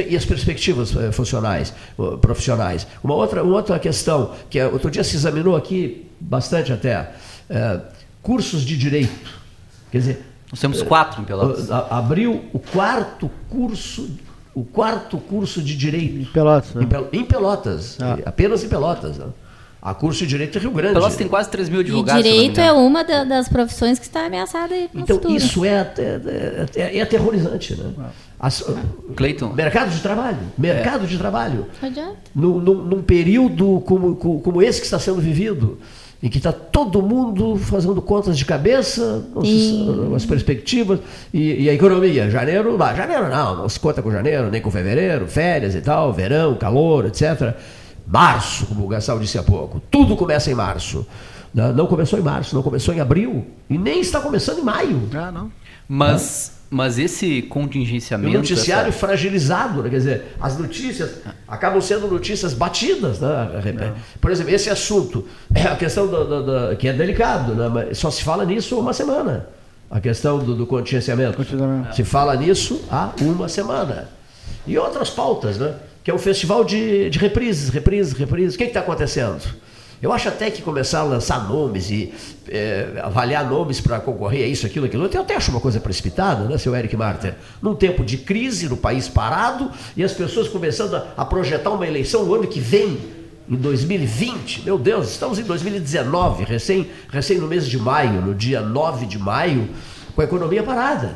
E 0.09 0.17
as 0.17 0.25
perspectivas 0.25 0.95
eh, 0.97 1.13
funcionais, 1.13 1.73
eh, 1.99 2.17
profissionais. 2.21 2.87
Uma 3.03 3.15
outra, 3.15 3.43
uma 3.43 3.57
outra 3.57 3.79
questão, 3.79 4.33
que 4.49 4.59
eh, 4.59 4.67
outro 4.67 4.91
dia 4.91 5.05
se 5.05 5.15
examinou 5.17 5.55
aqui, 5.57 6.07
bastante 6.21 6.73
até, 6.73 7.11
eh, 7.51 7.81
cursos 8.23 8.63
de 8.63 8.77
direito. 8.77 9.31
Quer 9.91 9.99
dizer, 9.99 10.25
Nós 10.51 10.61
temos 10.61 10.83
quatro 10.83 11.21
em 11.21 11.25
Pelotas. 11.25 11.71
a- 11.71 11.99
abriu 11.99 12.45
o 12.53 12.59
quarto 12.59 13.31
curso, 13.51 14.09
o 14.55 14.65
quarto 14.65 15.19
curso 15.19 15.61
de 15.63 15.77
direito 15.77 16.31
Pelotas, 16.33 16.75
né? 16.75 16.83
em, 16.85 16.87
Pel- 16.87 17.09
em 17.13 17.25
Pelotas, 17.25 17.99
Ah. 18.01 18.19
apenas 18.25 18.65
em 18.65 18.69
Pelotas. 18.69 19.19
né? 19.19 19.27
A 19.83 19.93
curso 19.93 20.21
de 20.21 20.29
direito 20.29 20.57
em 20.57 20.61
Rio 20.63 20.71
Grande. 20.71 20.95
Pelotas 20.95 21.15
tem 21.17 21.29
quase 21.29 21.51
3 21.51 21.69
mil 21.69 21.81
E 21.81 21.85
advogados. 21.85 22.23
me 22.25 22.31
direito 22.31 22.59
é 22.59 22.73
uma 22.73 23.05
da- 23.05 23.25
das 23.25 23.51
profissões 23.51 23.99
que 23.99 24.07
está 24.07 24.25
ameaçada 24.25 24.73
aí 24.75 24.89
Então 24.95 25.17
futuro. 25.17 25.37
isso 25.37 25.63
é, 25.63 25.93
é, 25.99 26.67
é- 26.81 26.97
é 26.99 27.03
aterrorizante, 27.03 27.75
né? 27.77 27.93
As- 28.39 28.65
Cleiton, 29.17 29.53
mercado 29.53 29.91
de 29.91 30.01
trabalho, 30.01 30.39
mercado 30.59 31.07
de 31.07 31.17
trabalho. 31.17 31.67
Não 31.81 31.89
adianta. 31.89 32.17
Num, 32.35 32.59
num- 32.59 32.85
num 32.85 33.03
período 33.03 33.83
como, 33.87 34.17
como, 34.17 34.61
esse 34.63 34.81
que 34.81 34.87
está 34.87 34.99
sendo 34.99 35.21
vivido, 35.21 35.79
em 36.23 36.29
que 36.29 36.39
está 36.39 36.53
todo 36.53 37.01
mundo 37.03 37.57
fazendo 37.57 38.01
contas 38.03 38.37
de 38.37 38.45
cabeça, 38.45 39.25
não 39.35 39.45
Sim. 39.45 40.13
as 40.15 40.25
perspectivas, 40.25 40.99
e, 41.33 41.65
e 41.65 41.71
a 41.71 41.75
economia. 41.75 42.31
Janeiro, 42.31 42.77
lá, 42.77 42.95
janeiro 42.95 43.29
não, 43.29 43.57
não 43.57 43.69
se 43.69 43.79
conta 43.79 44.03
com 44.03 44.11
janeiro, 44.11 44.51
nem 44.51 44.61
com 44.61 44.71
fevereiro, 44.71 45.27
férias 45.29 45.75
e 45.75 45.81
tal, 45.81 46.13
verão, 46.13 46.55
calor, 46.57 47.07
etc. 47.07 47.55
Março, 48.07 48.67
como 48.67 48.85
o 48.85 48.89
Gastão 48.89 49.19
disse 49.19 49.39
há 49.39 49.43
pouco, 49.43 49.81
tudo 49.91 50.17
começa 50.17 50.51
em 50.51 50.55
março. 50.55 51.07
Não 51.55 51.73
não 51.73 51.87
começou 51.87 52.19
em 52.19 52.23
março, 52.23 52.55
não 52.55 52.63
começou 52.63 52.93
em 52.93 53.01
abril, 53.01 53.47
e 53.71 53.79
nem 53.79 54.01
está 54.01 54.21
começando 54.21 54.59
em 54.59 54.63
maio. 54.63 55.03
Ah, 55.15 55.31
não. 55.31 55.53
mas, 55.89 56.53
mas 56.75 56.99
esse 56.99 57.25
E 57.27 57.41
o 57.41 57.49
contingenciamento. 57.49 58.37
noticiário 58.37 58.89
essa- 58.89 58.99
fragilizado, 58.99 59.83
né? 59.83 59.89
quer 59.91 59.97
dizer, 59.99 60.25
as 60.41 60.59
notícias 60.59 61.19
acabam 61.47 61.81
sendo 61.81 62.09
notícias 62.09 62.53
batidas. 62.53 63.21
Né? 63.21 63.93
Por 64.21 64.31
exemplo, 64.31 64.53
esse 64.53 64.69
assunto, 64.69 65.27
é 65.55 65.63
a 65.63 65.77
questão 65.77 66.07
do, 66.07 66.25
do- 66.25 66.43
do- 66.71 66.77
que 66.77 66.89
é 66.89 66.93
delicado, 66.93 67.55
né? 67.55 67.69
mas 67.69 67.99
só 67.99 68.11
se 68.11 68.23
fala 68.25 68.45
nisso 68.45 68.79
uma 68.79 68.93
semana. 68.93 69.47
A 69.91 70.01
questão 70.01 70.39
do, 70.39 70.55
do 70.57 70.67
contingenciamento. 70.67 71.37
Contingenciamento. 71.37 71.95
Se 71.95 72.03
fala 72.03 72.35
nisso 72.35 72.83
há 72.91 73.13
uma 73.21 73.49
semana. 73.49 74.09
E 74.67 74.77
outras 74.77 75.11
pautas, 75.11 75.59
né? 75.59 75.75
que 76.03 76.11
é 76.11 76.15
um 76.15 76.19
festival 76.19 76.65
de, 76.65 77.09
de 77.11 77.19
reprises, 77.19 77.69
reprises, 77.69 78.13
reprises. 78.13 78.55
O 78.57 78.59
que 78.59 78.65
está 78.65 78.81
acontecendo? 78.81 79.41
Eu 80.05 80.13
acho 80.13 80.29
até 80.29 80.51
que 80.51 80.61
começar 80.61 81.01
a 81.01 81.03
lançar 81.03 81.49
nomes 81.49 81.91
e 81.91 82.13
eh, 82.47 83.01
avaliar 83.03 83.49
nomes 83.49 83.81
para 83.81 83.99
concorrer 83.99 84.45
a 84.45 84.47
isso, 84.47 84.67
aquilo, 84.67 84.85
aquilo, 84.85 85.07
eu 85.07 85.23
até 85.23 85.35
acho 85.35 85.51
uma 85.51 85.61
coisa 85.61 85.81
precipitada, 85.81 86.45
né, 86.45 86.59
seu 86.59 86.77
Eric 86.77 86.95
Marter? 86.95 87.37
Num 87.63 87.75
tempo 87.75 88.05
de 88.05 88.19
crise, 88.19 88.69
no 88.69 88.77
país 88.77 89.09
parado, 89.09 89.71
e 89.97 90.05
as 90.05 90.13
pessoas 90.13 90.47
começando 90.47 91.03
a, 91.17 91.25
projetar 91.25 91.71
uma 91.71 91.87
eleição 91.87 92.27
no 92.27 92.35
ano 92.35 92.47
que 92.47 92.61
vem, 92.61 92.99
em 93.49 93.57
2020. 93.57 94.67
Meu 94.67 94.77
Deus, 94.77 95.09
estamos 95.09 95.39
em 95.39 95.43
2019, 95.43 96.45
recém, 96.45 96.91
recém 97.09 97.39
no 97.39 97.47
mês 97.47 97.67
de 97.67 97.79
maio, 97.79 98.21
no 98.21 98.35
dia 98.35 98.61
9 98.61 99.07
de 99.07 99.19
maio, 99.19 99.71
com 100.15 100.21
a 100.21 100.25
economia 100.25 100.63
parada 100.63 101.15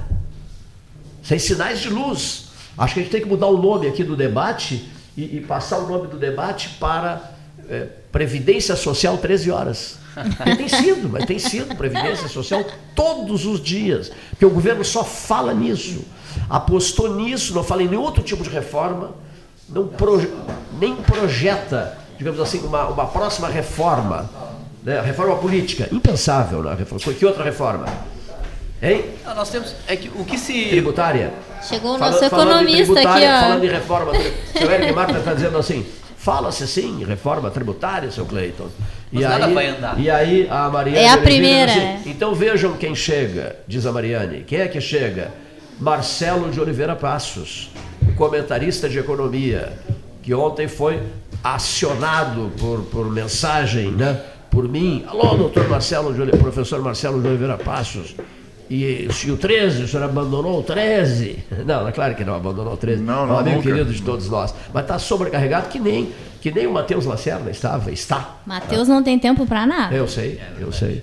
sem 1.22 1.38
sinais 1.38 1.80
de 1.80 1.90
luz. 1.90 2.46
Acho 2.78 2.94
que 2.94 3.00
a 3.00 3.02
gente 3.02 3.12
tem 3.12 3.20
que 3.20 3.28
mudar 3.28 3.48
o 3.48 3.60
nome 3.60 3.86
aqui 3.86 4.02
do 4.02 4.16
debate 4.16 4.88
e, 5.14 5.36
e 5.36 5.40
passar 5.42 5.76
o 5.76 5.86
nome 5.86 6.08
do 6.08 6.16
debate 6.16 6.70
para 6.80 7.34
eh, 7.68 7.88
Previdência 8.12 8.74
Social 8.76 9.18
13 9.18 9.50
horas. 9.50 9.98
Porque 10.36 10.56
tem 10.56 10.68
sido, 10.68 11.08
mas 11.08 11.24
tem 11.26 11.38
sido 11.38 11.74
Previdência 11.76 12.26
Social 12.28 12.64
todos 12.94 13.46
os 13.46 13.60
dias. 13.62 14.10
Porque 14.30 14.44
o 14.46 14.50
governo 14.50 14.84
só 14.84 15.04
fala 15.04 15.52
nisso. 15.54 16.04
Apostou 16.48 17.14
nisso, 17.14 17.54
não 17.54 17.62
fala 17.62 17.82
em 17.82 17.88
nenhum 17.88 18.02
outro 18.02 18.22
tipo 18.22 18.42
de 18.42 18.50
reforma, 18.50 19.12
não 19.68 19.86
proje- 19.88 20.30
nem 20.78 20.96
projeta, 20.96 21.96
digamos 22.16 22.40
assim, 22.40 22.58
uma, 22.60 22.86
uma 22.88 23.06
próxima 23.06 23.48
reforma. 23.48 24.28
Né? 24.82 25.00
Reforma 25.00 25.36
política. 25.36 25.88
Impensável, 25.92 26.62
né? 26.62 26.74
Reforma- 26.78 27.14
Que 27.14 27.26
outra 27.26 27.44
reforma? 27.44 27.84
Hein? 28.80 29.04
Não, 29.26 29.34
nós 29.34 29.50
temos. 29.50 29.74
É 29.88 29.96
que 29.96 30.08
o 30.08 30.24
que 30.24 30.38
se. 30.38 30.66
Tributária? 30.66 31.32
Chegou 31.62 31.96
o 31.96 31.98
nosso 31.98 32.18
falando 32.30 32.50
economista 32.52 32.92
aqui, 32.92 33.02
tributária, 33.02 33.40
Falando 33.40 33.64
em 33.64 33.68
ó. 33.68 33.72
reforma, 33.72 34.12
seu 34.56 34.70
Eric 34.70 34.92
Marta 34.92 35.18
está 35.18 35.34
dizendo 35.34 35.58
assim, 35.58 35.84
fala-se 36.28 36.66
sim, 36.66 37.02
reforma 37.04 37.50
tributária, 37.50 38.10
seu 38.10 38.26
Cleiton. 38.26 38.68
Mas 39.10 39.22
nada 39.22 39.48
vai 39.48 39.68
andar. 39.68 39.98
E 39.98 40.10
aí 40.10 40.46
a 40.50 40.68
Mariane... 40.68 40.98
É 40.98 41.08
a 41.08 41.16
primeira, 41.16 41.72
diz 41.72 41.82
é. 41.82 42.00
então 42.04 42.34
vejam 42.34 42.76
quem 42.76 42.94
chega, 42.94 43.56
diz 43.66 43.86
a 43.86 43.92
Mariane. 43.92 44.44
Quem 44.46 44.60
é 44.60 44.68
que 44.68 44.78
chega? 44.78 45.32
Marcelo 45.80 46.50
de 46.50 46.60
Oliveira 46.60 46.94
Passos, 46.94 47.70
comentarista 48.14 48.90
de 48.90 48.98
economia, 48.98 49.72
que 50.22 50.34
ontem 50.34 50.68
foi 50.68 51.00
acionado 51.42 52.52
por, 52.60 52.82
por 52.82 53.10
mensagem, 53.10 53.90
né? 53.92 54.20
Por 54.50 54.68
mim. 54.68 55.06
Alô, 55.08 55.34
doutor 55.34 55.66
Marcelo 55.66 56.12
de 56.12 56.20
Oliveira, 56.20 56.44
professor 56.44 56.82
Marcelo 56.82 57.22
de 57.22 57.28
Oliveira 57.28 57.56
Passos. 57.56 58.14
E, 58.70 59.08
e 59.24 59.30
o 59.30 59.36
13, 59.36 59.84
o 59.84 59.88
senhor 59.88 60.04
abandonou 60.04 60.60
o 60.60 60.62
13? 60.62 61.44
Não, 61.64 61.88
é 61.88 61.92
claro 61.92 62.14
que 62.14 62.24
não 62.24 62.34
abandonou 62.34 62.74
o 62.74 62.76
13. 62.76 63.02
Não, 63.02 63.20
é 63.20 63.22
um 63.22 63.26
não, 63.26 63.38
amigo 63.38 63.56
nunca. 63.56 63.70
querido 63.70 63.92
de 63.92 64.02
todos 64.02 64.28
nós. 64.28 64.54
Mas 64.72 64.82
está 64.82 64.98
sobrecarregado 64.98 65.68
que 65.68 65.78
nem, 65.78 66.12
que 66.40 66.50
nem 66.50 66.66
o 66.66 66.72
Matheus 66.72 67.06
Lacerda 67.06 67.50
estava, 67.50 67.90
está. 67.90 68.36
Matheus 68.44 68.86
não 68.86 69.02
tem 69.02 69.18
tempo 69.18 69.46
pra 69.46 69.66
nada. 69.66 69.94
Eu 69.94 70.06
sei, 70.06 70.40
eu 70.60 70.70
sei. 70.70 71.02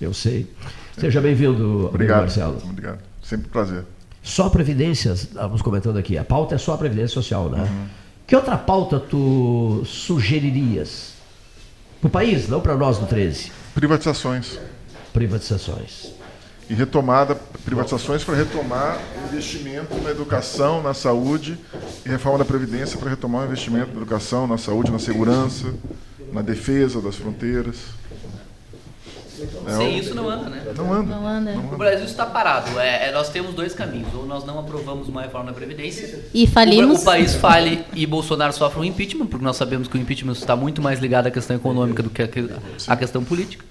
Eu 0.00 0.14
sei. 0.14 0.46
Seja 0.96 1.20
bem-vindo. 1.20 1.90
Marcelo. 1.92 2.58
Obrigado. 2.62 2.98
Sempre 3.22 3.48
um 3.48 3.50
prazer. 3.50 3.84
Só 4.22 4.48
previdências, 4.48 5.22
estávamos 5.22 5.62
comentando 5.62 5.96
aqui, 5.96 6.18
a 6.18 6.24
pauta 6.24 6.54
é 6.54 6.58
só 6.58 6.74
a 6.74 6.78
previdência 6.78 7.08
social, 7.08 7.48
né? 7.48 7.68
Que 8.26 8.36
outra 8.36 8.58
pauta 8.58 9.00
tu 9.00 9.82
sugeririas? 9.86 11.14
Para 12.00 12.08
o 12.08 12.10
país, 12.10 12.48
não 12.48 12.60
para 12.60 12.76
nós 12.76 13.00
no 13.00 13.06
13. 13.06 13.50
Privatizações. 13.74 14.58
Privatizações. 15.12 16.17
E 16.70 16.74
retomada, 16.74 17.34
privatizações 17.64 18.22
para 18.22 18.34
retomar 18.34 18.98
investimento 19.30 19.94
na 20.02 20.10
educação, 20.10 20.82
na 20.82 20.92
saúde, 20.92 21.56
e 22.04 22.08
reforma 22.08 22.38
da 22.38 22.44
Previdência 22.44 22.98
para 22.98 23.08
retomar 23.10 23.42
o 23.42 23.44
investimento 23.46 23.90
na 23.92 23.96
educação, 24.02 24.46
na 24.46 24.58
saúde, 24.58 24.90
na 24.90 24.98
segurança, 24.98 25.72
na 26.32 26.42
defesa 26.42 27.00
das 27.00 27.16
fronteiras. 27.16 27.76
É 29.68 29.76
Sem 29.76 29.98
isso 29.98 30.16
não 30.16 30.28
anda, 30.28 30.50
né? 30.50 30.62
Não 30.76 30.92
anda. 30.92 31.14
Não 31.14 31.26
anda. 31.26 31.52
O 31.72 31.76
Brasil 31.78 32.04
está 32.04 32.26
parado. 32.26 32.76
É, 32.80 33.08
é, 33.08 33.12
nós 33.12 33.28
temos 33.28 33.54
dois 33.54 33.72
caminhos. 33.72 34.12
Ou 34.12 34.26
nós 34.26 34.44
não 34.44 34.58
aprovamos 34.58 35.08
uma 35.08 35.22
reforma 35.22 35.46
da 35.46 35.52
Previdência. 35.52 36.24
E 36.34 36.44
falimos. 36.44 36.98
O, 36.98 37.02
o 37.02 37.04
país 37.04 37.34
fale 37.36 37.84
e 37.94 38.04
Bolsonaro 38.04 38.52
sofre 38.52 38.80
um 38.80 38.84
impeachment, 38.84 39.26
porque 39.26 39.44
nós 39.44 39.56
sabemos 39.56 39.86
que 39.86 39.96
o 39.96 40.00
impeachment 40.00 40.32
está 40.32 40.56
muito 40.56 40.82
mais 40.82 40.98
ligado 40.98 41.28
à 41.28 41.30
questão 41.30 41.54
econômica 41.54 42.02
do 42.02 42.10
que- 42.10 42.28
à 42.88 42.96
questão 42.96 43.22
política. 43.22 43.64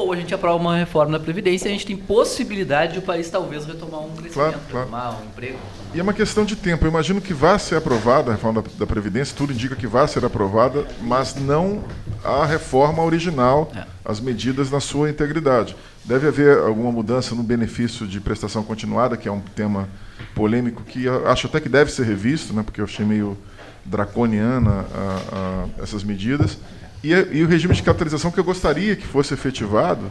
Ou 0.00 0.14
a 0.14 0.16
gente 0.16 0.32
aprova 0.34 0.56
uma 0.56 0.78
reforma 0.78 1.18
da 1.18 1.22
Previdência 1.22 1.68
e 1.68 1.68
a 1.68 1.72
gente 1.72 1.84
tem 1.84 1.94
possibilidade 1.96 2.94
de 2.94 2.98
o 3.00 3.02
país 3.02 3.28
talvez 3.28 3.66
retomar 3.66 4.00
um 4.00 4.08
crescimento, 4.10 4.32
Claro, 4.34 4.58
claro. 4.70 4.86
retomar 4.86 5.20
um 5.20 5.24
emprego. 5.26 5.58
E 5.92 6.00
é 6.00 6.02
uma 6.02 6.14
questão 6.14 6.42
de 6.42 6.56
tempo. 6.56 6.86
Eu 6.86 6.90
imagino 6.90 7.20
que 7.20 7.34
vai 7.34 7.58
ser 7.58 7.76
aprovada 7.76 8.30
a 8.30 8.34
reforma 8.34 8.64
da, 8.78 8.86
Previdência, 8.86 9.36
tudo 9.36 9.52
indica 9.52 9.76
que 9.76 9.86
vai 9.86 10.08
ser 10.08 10.24
aprovada, 10.24 10.86
mas 11.02 11.34
não 11.34 11.84
a 12.24 12.46
reforma 12.46 13.02
original, 13.04 13.70
É. 13.76 13.84
as 14.02 14.20
medidas 14.20 14.70
na 14.70 14.80
sua 14.80 15.10
integridade. 15.10 15.76
Deve 16.02 16.28
haver 16.28 16.56
alguma 16.58 16.90
mudança 16.90 17.34
no 17.34 17.42
benefício 17.42 18.06
de 18.06 18.20
prestação 18.22 18.62
continuada, 18.62 19.18
que 19.18 19.28
é 19.28 19.32
um 19.32 19.40
tema 19.40 19.86
polêmico 20.34 20.82
que 20.82 21.06
acho 21.26 21.46
até 21.46 21.60
que 21.60 21.68
deve 21.68 21.92
ser 21.92 22.04
revisto, 22.06 22.54
né, 22.54 22.62
porque 22.62 22.80
eu 22.80 22.86
achei 22.86 23.04
meio 23.04 23.36
draconiana 23.84 24.86
a, 24.94 25.68
a 25.78 25.82
essas 25.82 26.02
medidas. 26.02 26.56
E, 27.02 27.12
e, 27.12 27.42
o 27.42 27.48
regime 27.48 27.74
de 27.74 27.82
capitalização 27.82 28.30
que 28.30 28.38
eu 28.38 28.44
gostaria 28.44 28.94
que 28.94 29.06
fosse 29.06 29.32
efetivado, 29.32 30.10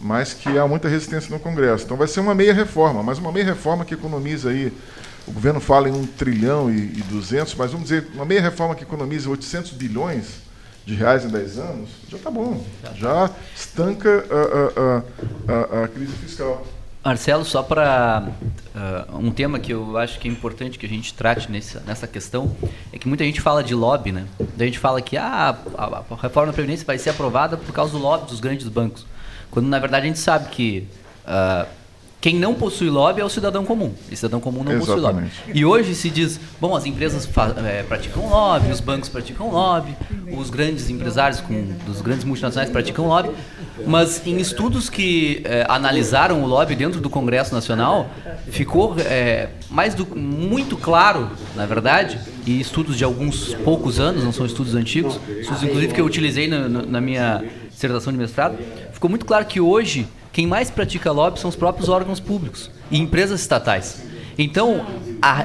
mas 0.00 0.32
que 0.32 0.58
há 0.58 0.66
muita 0.66 0.88
resistência 0.88 1.30
no 1.30 1.38
Congresso. 1.38 1.84
Então 1.84 1.96
vai 1.96 2.08
ser 2.08 2.20
uma 2.20 2.34
meia 2.34 2.54
reforma, 2.54 3.02
mas 3.02 3.18
uma 3.18 3.30
meia 3.30 3.44
reforma 3.44 3.84
que 3.84 3.92
economiza 3.92 4.50
aí, 4.50 4.72
o 5.26 5.32
governo 5.32 5.60
fala 5.60 5.88
em 5.88 5.92
um 5.92 6.06
trilhão 6.06 6.70
e, 6.70 6.78
e 6.78 7.04
200, 7.08 7.54
mas 7.54 7.72
vamos 7.72 7.88
dizer, 7.88 8.08
uma 8.14 8.24
meia 8.24 8.40
reforma 8.40 8.74
que 8.74 8.82
economiza 8.82 9.28
800 9.28 9.72
bilhões 9.72 10.40
de 10.86 10.94
reais 10.94 11.24
em 11.24 11.28
10 11.28 11.58
anos, 11.58 11.90
já 12.08 12.16
está 12.16 12.30
bom, 12.30 12.64
já 12.96 13.30
estanca 13.54 14.24
a, 14.30 15.52
a, 15.52 15.80
a, 15.80 15.84
a 15.84 15.88
crise 15.88 16.12
fiscal. 16.12 16.66
Marcelo, 17.02 17.44
só 17.46 17.62
para 17.62 18.28
uh, 18.74 19.16
um 19.18 19.30
tema 19.30 19.58
que 19.58 19.72
eu 19.72 19.96
acho 19.96 20.18
que 20.18 20.28
é 20.28 20.30
importante 20.30 20.78
que 20.78 20.84
a 20.84 20.88
gente 20.88 21.14
trate 21.14 21.50
nessa, 21.50 21.80
nessa 21.80 22.06
questão 22.06 22.54
é 22.92 22.98
que 22.98 23.08
muita 23.08 23.24
gente 23.24 23.40
fala 23.40 23.64
de 23.64 23.74
lobby, 23.74 24.12
né? 24.12 24.26
A 24.58 24.64
gente 24.64 24.78
fala 24.78 25.00
que 25.00 25.16
ah, 25.16 25.56
a, 25.78 25.84
a 25.84 26.16
reforma 26.20 26.48
da 26.48 26.52
Previdência 26.52 26.84
vai 26.84 26.98
ser 26.98 27.10
aprovada 27.10 27.56
por 27.56 27.72
causa 27.72 27.92
do 27.92 27.98
lobby 27.98 28.26
dos 28.26 28.38
grandes 28.38 28.68
bancos. 28.68 29.06
Quando 29.50 29.66
na 29.66 29.78
verdade 29.78 30.04
a 30.04 30.08
gente 30.08 30.18
sabe 30.18 30.50
que 30.50 30.86
uh, 31.24 31.66
quem 32.20 32.36
não 32.36 32.52
possui 32.54 32.90
lobby 32.90 33.22
é 33.22 33.24
o 33.24 33.30
cidadão 33.30 33.64
comum. 33.64 33.94
E 34.10 34.14
cidadão 34.14 34.40
comum 34.40 34.62
não 34.62 34.72
Exatamente. 34.72 35.30
possui 35.30 35.46
lobby. 35.46 35.58
E 35.58 35.64
hoje 35.64 35.94
se 35.94 36.10
diz, 36.10 36.38
bom, 36.60 36.76
as 36.76 36.84
empresas 36.84 37.26
é, 37.64 37.82
praticam 37.82 38.28
lobby, 38.28 38.70
os 38.70 38.80
bancos 38.80 39.08
praticam 39.08 39.50
lobby, 39.50 39.96
os 40.36 40.50
grandes 40.50 40.90
empresários 40.90 41.40
com, 41.40 41.72
dos 41.86 42.02
grandes 42.02 42.24
multinacionais 42.24 42.68
praticam 42.70 43.06
lobby. 43.06 43.30
Mas 43.86 44.26
em 44.26 44.38
estudos 44.38 44.88
que 44.88 45.42
é, 45.44 45.64
analisaram 45.68 46.42
o 46.42 46.46
lobby 46.46 46.74
dentro 46.74 47.00
do 47.00 47.10
Congresso 47.10 47.54
Nacional, 47.54 48.10
ficou 48.48 48.96
é, 48.98 49.48
mais 49.70 49.94
do, 49.94 50.06
muito 50.16 50.76
claro, 50.76 51.30
na 51.54 51.66
verdade, 51.66 52.18
e 52.46 52.60
estudos 52.60 52.96
de 52.96 53.04
alguns 53.04 53.54
poucos 53.54 54.00
anos, 54.00 54.24
não 54.24 54.32
são 54.32 54.46
estudos 54.46 54.74
antigos, 54.74 55.18
estudos 55.40 55.62
inclusive 55.62 55.94
que 55.94 56.00
eu 56.00 56.06
utilizei 56.06 56.48
na, 56.48 56.68
na 56.68 57.00
minha 57.00 57.44
dissertação 57.70 58.12
de 58.12 58.18
mestrado, 58.18 58.58
ficou 58.92 59.08
muito 59.08 59.24
claro 59.24 59.44
que 59.46 59.60
hoje 59.60 60.06
quem 60.32 60.46
mais 60.46 60.70
pratica 60.70 61.10
lobby 61.10 61.40
são 61.40 61.50
os 61.50 61.56
próprios 61.56 61.88
órgãos 61.88 62.20
públicos 62.20 62.70
e 62.90 62.98
empresas 62.98 63.40
estatais. 63.40 64.02
Então, 64.38 64.86
a, 65.20 65.40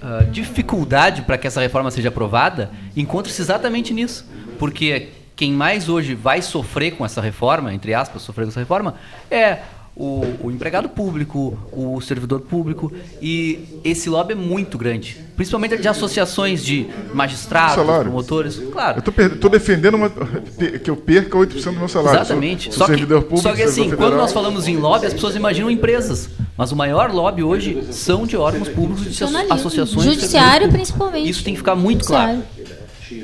a 0.00 0.22
dificuldade 0.24 1.22
para 1.22 1.36
que 1.36 1.46
essa 1.46 1.60
reforma 1.60 1.90
seja 1.90 2.08
aprovada 2.08 2.70
encontra-se 2.96 3.42
exatamente 3.42 3.92
nisso. 3.92 4.24
Porque 4.58 5.08
quem 5.42 5.52
mais 5.52 5.88
hoje 5.88 6.14
vai 6.14 6.40
sofrer 6.40 6.92
com 6.92 7.04
essa 7.04 7.20
reforma, 7.20 7.74
entre 7.74 7.92
aspas, 7.92 8.22
sofrer 8.22 8.44
com 8.44 8.50
essa 8.50 8.60
reforma, 8.60 8.94
é 9.28 9.58
o, 9.96 10.24
o, 10.40 10.50
empregado 10.52 10.88
público, 10.88 11.58
o 11.72 12.00
servidor 12.00 12.42
público, 12.42 12.92
e 13.20 13.80
esse 13.82 14.08
lobby 14.08 14.34
é 14.34 14.36
muito 14.36 14.78
grande. 14.78 15.18
Principalmente 15.34 15.78
de 15.78 15.88
associações 15.88 16.64
de 16.64 16.86
magistrados, 17.12 17.74
salário. 17.74 18.04
promotores. 18.04 18.56
Claro. 18.70 19.02
Eu 19.04 19.26
estou 19.26 19.50
defendendo 19.50 19.94
uma, 19.96 20.08
que 20.08 20.88
eu 20.88 20.96
perca 20.96 21.36
8% 21.36 21.64
do 21.64 21.72
meu 21.72 21.88
salário. 21.88 22.20
Exatamente. 22.20 22.66
Sou, 22.66 22.74
sou 22.74 22.86
só, 22.86 22.86
servidor 22.86 23.22
que, 23.22 23.28
público, 23.30 23.48
só 23.48 23.52
que 23.56 23.62
assim, 23.64 23.90
federal. 23.90 23.98
quando 23.98 24.16
nós 24.18 24.32
falamos 24.32 24.68
em 24.68 24.76
lobby, 24.76 25.06
as 25.06 25.12
pessoas 25.12 25.34
imaginam 25.34 25.68
empresas. 25.68 26.30
Mas 26.56 26.70
o 26.70 26.76
maior 26.76 27.10
lobby 27.10 27.42
hoje 27.42 27.82
são 27.90 28.28
de 28.28 28.36
órgãos 28.36 28.68
públicos, 28.68 29.12
de 29.12 29.24
associações. 29.50 30.04
Judiciário, 30.04 30.70
principalmente. 30.70 31.28
Isso 31.28 31.42
tem 31.42 31.54
que 31.54 31.58
ficar 31.58 31.74
muito 31.74 32.04
claro. 32.04 32.44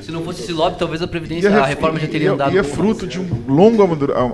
Se 0.03 0.11
não 0.11 0.23
fosse 0.23 0.43
esse 0.43 0.53
lobby, 0.53 0.79
talvez 0.79 1.03
a 1.03 1.09
Previdência, 1.09 1.51
a, 1.51 1.63
a 1.63 1.67
reforma 1.67 1.99
já 1.99 2.07
teria 2.07 2.33
andado. 2.33 2.55
E 2.55 2.59
é 2.59 2.63
fruto 2.63 3.07
de 3.07 3.19
um 3.21 3.45
longo 3.49 3.83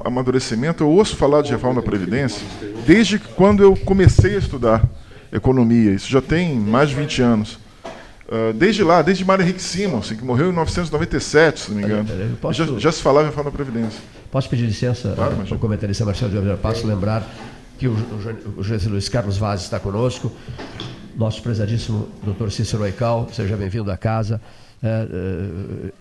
amadurecimento. 0.04 0.84
Eu 0.84 0.88
ouço 0.88 1.16
falar 1.16 1.42
de 1.42 1.50
reforma 1.50 1.80
da 1.80 1.86
Previdência 1.86 2.44
desde 2.86 3.18
quando 3.18 3.62
eu 3.62 3.76
comecei 3.76 4.36
a 4.36 4.38
estudar 4.38 4.84
economia. 5.32 5.92
Isso 5.92 6.08
já 6.08 6.20
tem 6.20 6.54
mais 6.54 6.90
de 6.90 6.96
20 6.96 7.22
anos. 7.22 7.58
Uh, 8.26 8.52
desde 8.54 8.82
lá, 8.82 9.02
desde 9.02 9.24
Mário 9.24 9.42
Henrique 9.42 9.60
Simonsen, 9.60 10.16
que 10.16 10.24
morreu 10.24 10.46
em 10.46 10.52
1997, 10.52 11.60
se 11.60 11.70
não 11.70 11.76
me 11.76 11.84
engano. 11.84 12.08
Posso... 12.40 12.64
Já, 12.64 12.78
já, 12.78 12.92
se 12.92 13.02
falava 13.02 13.26
em 13.26 13.30
reforma 13.30 13.50
da 13.50 13.56
Previdência. 13.56 14.00
Posso 14.30 14.48
pedir 14.48 14.64
licença 14.64 15.12
claro, 15.14 15.36
mas... 15.38 15.48
para 15.48 15.56
o 15.56 15.60
comentarista 15.60 16.04
Marcelo 16.04 16.30
de 16.30 16.36
Oliveira 16.38 16.58
Passo 16.58 16.86
lembrar 16.86 17.28
que 17.78 17.86
o, 17.86 17.92
o, 17.92 18.60
o 18.60 18.62
juiz 18.62 18.86
Luiz 18.86 19.08
Carlos 19.08 19.36
Vaz 19.36 19.62
está 19.62 19.78
conosco, 19.78 20.32
nosso 21.16 21.42
prezadíssimo 21.42 22.08
doutor 22.22 22.50
Cícero 22.50 22.82
Aical, 22.84 23.28
seja 23.32 23.56
bem-vindo 23.56 23.90
à 23.90 23.96
casa. 23.96 24.40
É, 24.84 25.08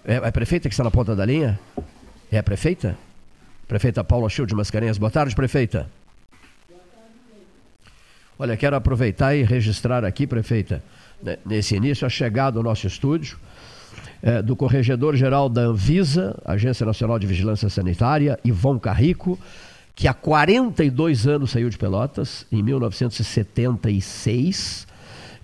é, 0.06 0.16
é, 0.16 0.28
a 0.28 0.32
prefeita 0.32 0.68
que 0.68 0.74
está 0.74 0.84
na 0.84 0.92
ponta 0.92 1.16
da 1.16 1.26
linha? 1.26 1.58
É 2.30 2.38
a 2.38 2.44
prefeita? 2.44 2.98
Prefeita 3.66 4.04
Paula 4.04 4.30
Chiu 4.30 4.46
de 4.46 4.54
Mascarenhas. 4.54 4.98
Boa 4.98 5.10
tarde, 5.10 5.34
prefeita. 5.34 5.90
Olha, 8.38 8.58
quero 8.58 8.76
aproveitar 8.76 9.34
e 9.36 9.44
registrar 9.44 10.04
aqui, 10.04 10.28
prefeita, 10.28 10.84
né, 11.22 11.38
nesse 11.46 11.78
início, 11.78 12.06
a 12.06 12.10
chegada 12.10 12.60
ao 12.60 12.64
nosso 12.64 12.86
estúdio 12.86 13.38
é, 14.22 14.42
do 14.42 14.54
Corregedor-Geral 14.56 15.48
da 15.48 15.62
Anvisa, 15.62 16.38
Agência 16.44 16.86
Nacional 16.86 17.18
de 17.18 17.26
Vigilância 17.26 17.70
Sanitária, 17.70 18.38
Ivon 18.44 18.78
Carrico, 18.80 19.40
que 19.96 20.10
há 20.10 20.14
42 20.14 21.26
anos 21.28 21.52
saiu 21.52 21.70
de 21.70 21.78
Pelotas, 21.78 22.46
em 22.52 22.62
1976, 22.62 24.86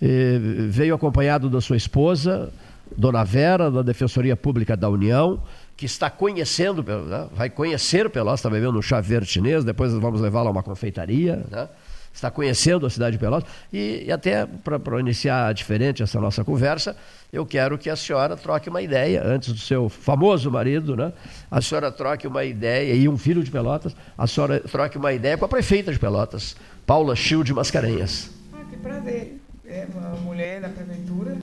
eh, 0.02 0.40
veio 0.70 0.96
acompanhado 0.96 1.50
da 1.50 1.62
sua 1.62 1.78
esposa, 1.78 2.52
Dona 2.98 3.24
Vera, 3.24 3.70
da 3.70 3.82
Defensoria 3.82 4.36
Pública 4.36 4.76
da 4.76 4.90
União, 4.90 5.42
que 5.76 5.86
está 5.86 6.10
conhecendo, 6.10 6.84
né? 6.84 7.28
vai 7.34 7.50
conhecer 7.50 8.10
Pelotas, 8.10 8.42
está 8.42 8.50
bebendo 8.50 8.78
um 8.78 8.82
chá 8.82 9.00
verde 9.00 9.28
chinês, 9.28 9.64
depois 9.64 9.94
vamos 9.94 10.20
levá-la 10.20 10.50
a 10.50 10.52
uma 10.52 10.62
confeitaria, 10.64 11.46
né? 11.50 11.70
está 12.14 12.30
conhecendo 12.30 12.86
a 12.86 12.90
cidade 12.90 13.14
de 13.14 13.18
Pelotas. 13.18 13.50
E, 13.72 14.04
e 14.06 14.12
até 14.12 14.46
para 14.46 15.00
iniciar 15.00 15.54
diferente 15.54 16.04
essa 16.04 16.20
nossa 16.20 16.44
conversa, 16.44 16.98
eu 17.32 17.46
quero 17.46 17.78
que 17.78 17.90
a 17.90 17.96
senhora 17.96 18.36
troque 18.36 18.70
uma 18.70 18.82
ideia, 18.82 19.24
antes 19.26 19.54
do 19.54 19.60
seu 19.60 19.88
famoso 19.88 20.52
marido, 20.52 20.98
né? 20.98 21.14
a 21.50 21.62
senhora 21.62 21.92
troque 21.92 22.28
uma 22.28 22.44
ideia, 22.44 22.94
e 22.94 23.08
um 23.08 23.18
filho 23.18 23.42
de 23.42 23.50
Pelotas, 23.50 23.96
a 24.18 24.28
senhora 24.28 24.60
troque 24.60 24.98
uma 24.98 25.14
ideia 25.14 25.38
com 25.38 25.46
a 25.46 25.48
prefeita 25.48 25.94
de 25.94 26.00
Pelotas, 26.00 26.58
Paula 26.86 27.16
Chil 27.16 27.44
de 27.44 27.54
Mascarenhas. 27.54 28.32
Ah, 28.52 28.66
que 28.70 28.76
prazer. 28.76 29.40
É 29.66 29.88
uma 29.94 30.10
mulher 30.22 30.60
da 30.62 30.68
prefeitura 30.68 31.38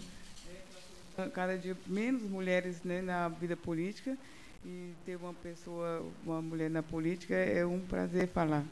cada 1.33 1.57
dia 1.57 1.77
menos 1.87 2.23
mulheres 2.23 2.83
né, 2.83 3.01
na 3.01 3.29
vida 3.29 3.57
política 3.57 4.17
e 4.65 4.93
ter 5.05 5.17
uma 5.17 5.33
pessoa, 5.33 6.05
uma 6.25 6.43
mulher 6.43 6.69
na 6.69 6.83
política 6.83 7.35
é 7.35 7.65
um 7.65 7.81
prazer 7.81 8.29
falar. 8.29 8.65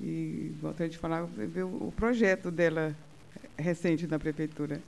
E 0.00 0.52
gostaria 0.60 0.90
de 0.90 0.98
falar, 0.98 1.24
ver 1.24 1.64
o 1.64 1.92
projeto 1.96 2.50
dela 2.50 2.96
recente 3.56 4.06
na 4.06 4.18
prefeitura. 4.18 4.80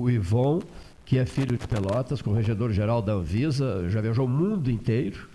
O 0.00 0.10
Ivon, 0.10 0.60
que 1.04 1.18
é 1.18 1.26
filho 1.26 1.56
de 1.56 1.66
Pelotas, 1.66 2.22
corregedor-geral 2.22 3.02
da 3.02 3.12
Anvisa, 3.12 3.88
já 3.88 4.00
viajou 4.00 4.26
o 4.26 4.28
mundo 4.28 4.70
inteiro, 4.70 5.28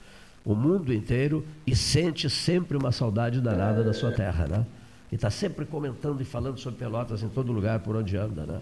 o 0.43 0.55
mundo 0.55 0.93
inteiro, 0.93 1.45
e 1.65 1.75
sente 1.75 2.29
sempre 2.29 2.77
uma 2.77 2.91
saudade 2.91 3.39
danada 3.39 3.83
da 3.83 3.93
sua 3.93 4.11
terra, 4.11 4.47
né? 4.47 4.65
E 5.11 5.15
está 5.15 5.29
sempre 5.29 5.65
comentando 5.65 6.21
e 6.21 6.25
falando 6.25 6.57
sobre 6.59 6.79
Pelotas 6.79 7.23
em 7.23 7.29
todo 7.29 7.51
lugar 7.51 7.79
por 7.79 7.95
onde 7.95 8.15
anda, 8.17 8.45
né? 8.45 8.59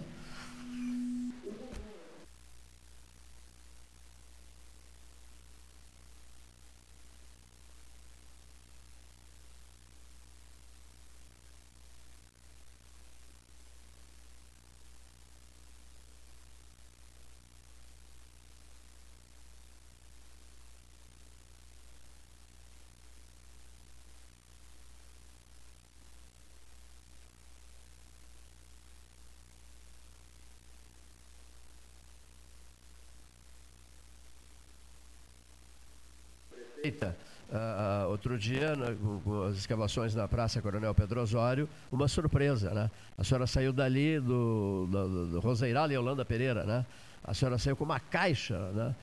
Eita, 36.88 37.14
Uh, 37.48 38.10
outro 38.10 38.38
dia, 38.38 38.76
na, 38.76 38.94
com 39.24 39.44
as 39.44 39.56
escavações 39.56 40.14
na 40.14 40.28
Praça 40.28 40.60
Coronel 40.60 40.94
Pedro 40.94 41.22
Osório, 41.22 41.66
uma 41.90 42.06
surpresa, 42.06 42.74
né? 42.74 42.90
A 43.16 43.24
senhora 43.24 43.46
saiu 43.46 43.72
dali 43.72 44.20
do, 44.20 44.86
do, 44.90 45.26
do 45.28 45.40
Roseiral 45.40 45.90
e 45.90 45.96
Holanda 45.96 46.26
Pereira, 46.26 46.64
né? 46.64 46.84
A 47.24 47.32
senhora 47.32 47.56
saiu 47.56 47.74
com 47.74 47.84
uma 47.84 47.98
caixa, 47.98 48.58
né? 48.72 48.94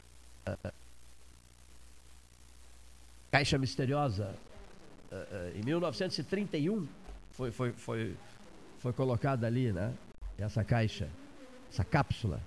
Uh, 0.47 0.71
caixa 3.31 3.57
misteriosa. 3.57 4.35
Uh, 5.11 5.57
em 5.59 5.63
1931 5.63 6.87
foi, 7.31 7.49
foi, 7.49 7.71
foi, 7.71 8.15
foi 8.77 8.93
colocada 8.93 9.47
ali, 9.47 9.73
né? 9.73 9.91
Essa 10.37 10.63
caixa, 10.63 11.09
essa 11.71 11.83
cápsula. 11.83 12.39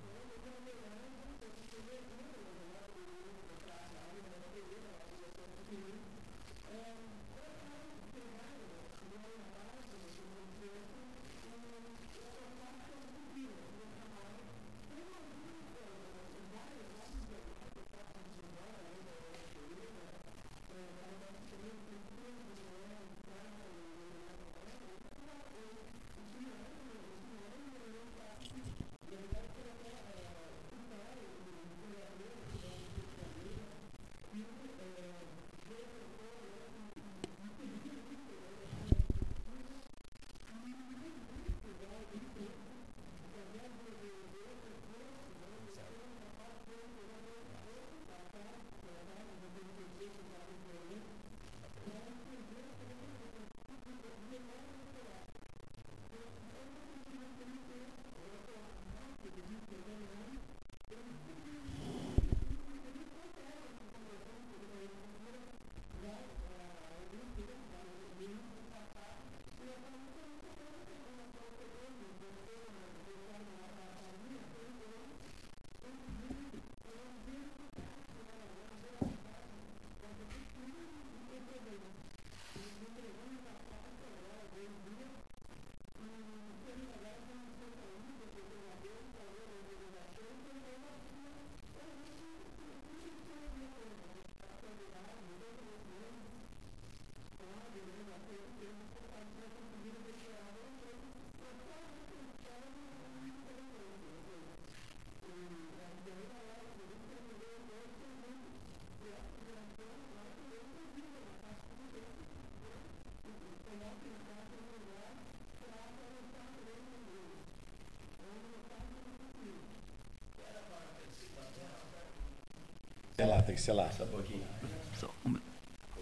Tem 123.69 123.69
que 123.69 123.69
ser 123.69 123.73
lá. 123.73 123.93
Só 123.93 124.05
um 124.05 124.09
pouquinho. 124.09 124.43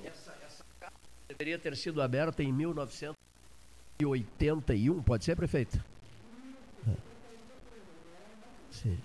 Essa, 0.04 0.32
essa 0.44 0.64
deveria 1.28 1.58
ter 1.58 1.76
sido 1.76 2.00
aberta 2.00 2.40
em 2.42 2.50
1981, 2.52 5.02
pode 5.02 5.24
ser, 5.24 5.36
prefeito? 5.36 5.78
Sim. 8.70 8.98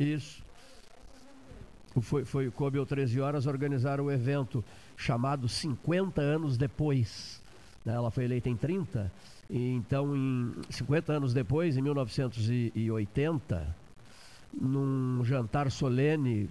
Isso. 0.00 0.42
Foi, 2.02 2.24
foi, 2.24 2.50
coube 2.50 2.78
ao 2.78 2.86
13 2.86 3.20
horas 3.20 3.46
organizar 3.46 4.00
o 4.00 4.04
um 4.04 4.10
evento 4.10 4.64
chamado 4.96 5.48
50 5.48 6.20
anos 6.20 6.56
depois. 6.58 7.40
Né? 7.84 7.94
Ela 7.94 8.10
foi 8.10 8.24
eleita 8.24 8.48
em 8.48 8.56
30, 8.56 9.10
e 9.48 9.70
então 9.74 10.16
em 10.16 10.52
50 10.70 11.12
anos 11.12 11.32
depois, 11.32 11.76
em 11.76 11.82
1980, 11.82 13.76
num 14.52 15.24
jantar 15.24 15.70
solene 15.70 16.48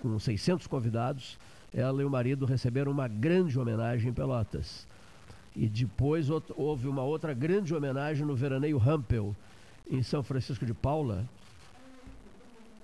com 0.00 0.18
600 0.18 0.66
convidados, 0.66 1.38
ela 1.72 2.02
e 2.02 2.04
o 2.04 2.10
marido 2.10 2.46
receberam 2.46 2.92
uma 2.92 3.08
grande 3.08 3.58
homenagem 3.58 4.10
em 4.10 4.12
Pelotas. 4.12 4.86
E 5.54 5.68
depois 5.68 6.28
houve 6.56 6.88
uma 6.88 7.02
outra 7.02 7.34
grande 7.34 7.74
homenagem 7.74 8.24
no 8.24 8.34
veraneio 8.34 8.78
Rampel, 8.78 9.34
em 9.90 10.02
São 10.02 10.22
Francisco 10.22 10.64
de 10.64 10.74
Paula, 10.74 11.24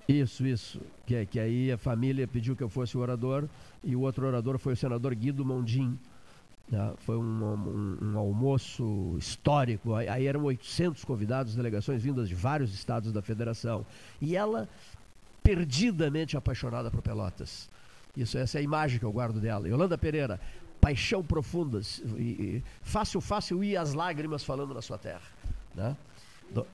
isso, 0.08 0.46
isso. 0.46 0.80
Que, 1.06 1.26
que 1.26 1.40
aí 1.40 1.72
a 1.72 1.78
família 1.78 2.26
pediu 2.26 2.54
que 2.54 2.62
eu 2.62 2.68
fosse 2.68 2.96
o 2.96 3.00
orador 3.00 3.48
e 3.82 3.96
o 3.96 4.00
outro 4.00 4.26
orador 4.26 4.58
foi 4.58 4.74
o 4.74 4.76
senador 4.76 5.14
Guido 5.14 5.44
Mondim. 5.44 5.98
Né? 6.68 6.94
Foi 6.98 7.16
um, 7.16 7.22
um, 7.22 7.98
um, 8.02 8.18
almoço 8.18 9.16
histórico. 9.18 9.94
Aí, 9.94 10.26
eram 10.26 10.44
800 10.44 11.04
convidados, 11.04 11.54
delegações 11.54 12.02
vindas 12.02 12.28
de 12.28 12.34
vários 12.34 12.72
estados 12.74 13.12
da 13.12 13.22
federação. 13.22 13.84
E 14.20 14.36
ela, 14.36 14.68
perdidamente 15.42 16.36
apaixonada 16.36 16.90
por 16.90 17.02
Pelotas. 17.02 17.68
Isso, 18.16 18.38
essa 18.38 18.58
é 18.58 18.60
a 18.60 18.62
imagem 18.62 18.98
que 18.98 19.04
eu 19.04 19.12
guardo 19.12 19.40
dela. 19.40 19.68
Yolanda 19.68 19.98
Pereira, 19.98 20.40
paixão 20.80 21.22
profunda. 21.22 21.80
E, 22.16 22.22
e, 22.22 22.64
fácil, 22.82 23.20
fácil 23.20 23.64
ir 23.64 23.76
as 23.76 23.92
lágrimas 23.94 24.44
falando 24.44 24.72
na 24.72 24.80
sua 24.80 24.98
terra. 24.98 25.22
Né? 25.74 25.96
Do... 26.50 26.66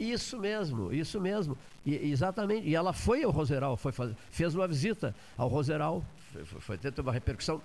Isso 0.00 0.38
mesmo, 0.38 0.90
isso 0.90 1.20
mesmo. 1.20 1.58
E, 1.84 1.94
exatamente. 2.10 2.66
E 2.66 2.74
ela 2.74 2.94
foi 2.94 3.22
ao 3.22 3.30
Roseral, 3.30 3.76
foi 3.76 3.92
fazer, 3.92 4.16
fez 4.30 4.54
uma 4.54 4.66
visita 4.66 5.14
ao 5.36 5.46
Roseral, 5.46 6.02
foi, 6.32 6.44
foi 6.44 6.78
ter 6.78 6.98
uma 6.98 7.12
repercussão. 7.12 7.60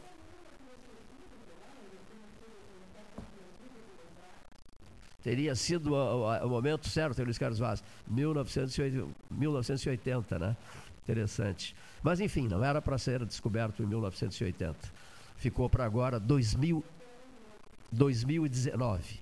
Teria 5.23 5.55
sido 5.55 5.95
o, 5.95 6.49
momento 6.49 6.89
certo, 6.89 7.23
Luiz 7.23 7.37
Carlos 7.37 7.57
Vaz, 7.57 7.81
1980, 8.05 9.07
1980, 9.31 10.37
né? 10.37 10.57
Interessante. 11.03 11.73
Mas 12.03 12.19
enfim, 12.19 12.49
não 12.49 12.63
era 12.63 12.81
para 12.81 12.97
ser 12.97 13.25
descoberto 13.25 13.81
em 13.81 13.85
1980. 13.85 14.77
Ficou 15.37 15.69
para 15.69 15.85
agora 15.85 16.19
2000, 16.19 16.83
2019. 17.91 19.21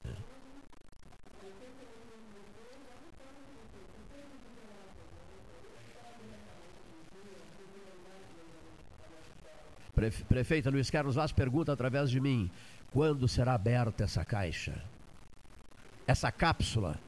Prefeita 10.28 10.70
Luiz 10.70 10.90
Carlos 10.90 11.16
Vaz 11.16 11.32
pergunta 11.32 11.72
através 11.72 12.10
de 12.10 12.20
mim: 12.20 12.50
quando 12.92 13.28
será 13.28 13.54
aberta 13.54 14.04
essa 14.04 14.26
caixa? 14.26 14.84
Essa 16.08 16.32
cápsula? 16.32 17.00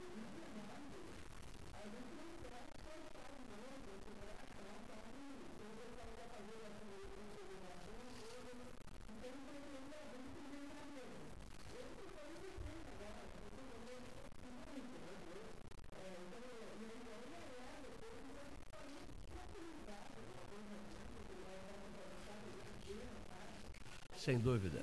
Sem 24.26 24.40
dúvida. 24.40 24.82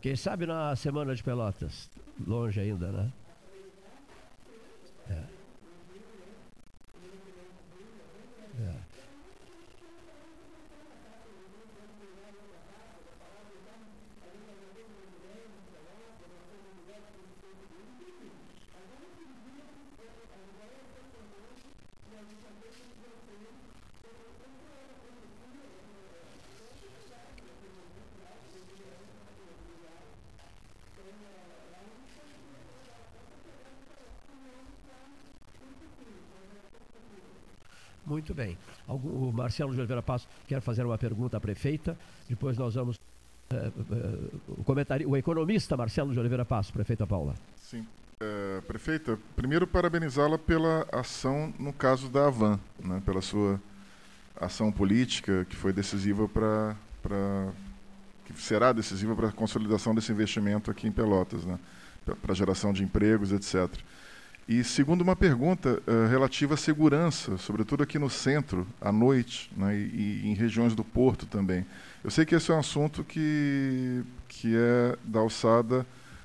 Quem 0.00 0.16
sabe 0.16 0.46
na 0.46 0.74
semana 0.74 1.14
de 1.14 1.22
Pelotas, 1.22 1.90
longe 2.18 2.60
ainda, 2.60 2.90
né? 2.90 3.12
É. 5.10 5.38
É. 8.58 8.98
Muito 38.08 38.34
bem. 38.34 38.56
Algum, 38.86 39.28
o 39.28 39.32
Marcelo 39.48 39.72
de 39.72 39.78
Oliveira 39.78 40.02
Passo 40.02 40.28
quer 40.46 40.60
fazer 40.60 40.84
uma 40.84 40.98
pergunta 40.98 41.38
à 41.38 41.40
prefeita. 41.40 41.96
Depois 42.28 42.58
nós 42.58 42.74
vamos. 42.74 43.00
eh, 43.50 43.72
o, 45.06 45.10
o 45.10 45.16
economista 45.16 45.74
Marcelo 45.74 46.12
de 46.12 46.20
Oliveira 46.20 46.44
Passo, 46.44 46.70
prefeita 46.70 47.06
Paula. 47.06 47.34
Sim. 47.56 47.86
É, 48.20 48.60
prefeita, 48.66 49.18
primeiro 49.36 49.66
parabenizá-la 49.66 50.36
pela 50.36 50.86
ação 50.92 51.54
no 51.58 51.72
caso 51.72 52.10
da 52.10 52.26
Avan, 52.26 52.60
né, 52.78 53.00
pela 53.06 53.22
sua 53.22 53.60
ação 54.38 54.70
política 54.70 55.46
que 55.48 55.56
foi 55.56 55.72
decisiva 55.72 56.28
para 56.28 56.76
que 58.26 58.32
será 58.34 58.72
decisiva 58.72 59.16
para 59.16 59.28
a 59.28 59.32
consolidação 59.32 59.94
desse 59.94 60.12
investimento 60.12 60.70
aqui 60.70 60.86
em 60.86 60.92
Pelotas, 60.92 61.44
né, 61.44 61.58
para 62.20 62.34
geração 62.34 62.72
de 62.72 62.82
empregos, 62.82 63.32
etc. 63.32 63.70
E 64.48 64.64
segundo 64.64 65.02
uma 65.02 65.14
pergunta 65.14 65.82
uh, 65.86 66.08
relativa 66.08 66.54
à 66.54 66.56
segurança, 66.56 67.36
sobretudo 67.36 67.82
aqui 67.82 67.98
no 67.98 68.08
centro, 68.08 68.66
à 68.80 68.90
noite, 68.90 69.50
né, 69.54 69.76
e, 69.76 70.22
e, 70.24 70.28
em 70.28 70.32
regiões 70.32 70.74
do 70.74 70.82
porto 70.82 71.26
também. 71.26 71.66
Eu 72.02 72.10
sei 72.10 72.24
que 72.24 72.34
esse 72.34 72.50
é 72.50 72.54
um 72.54 72.58
assunto 72.58 73.04
que, 73.04 74.02
que 74.26 74.56
é 74.56 74.96
da 75.04 75.20
alçada 75.20 75.84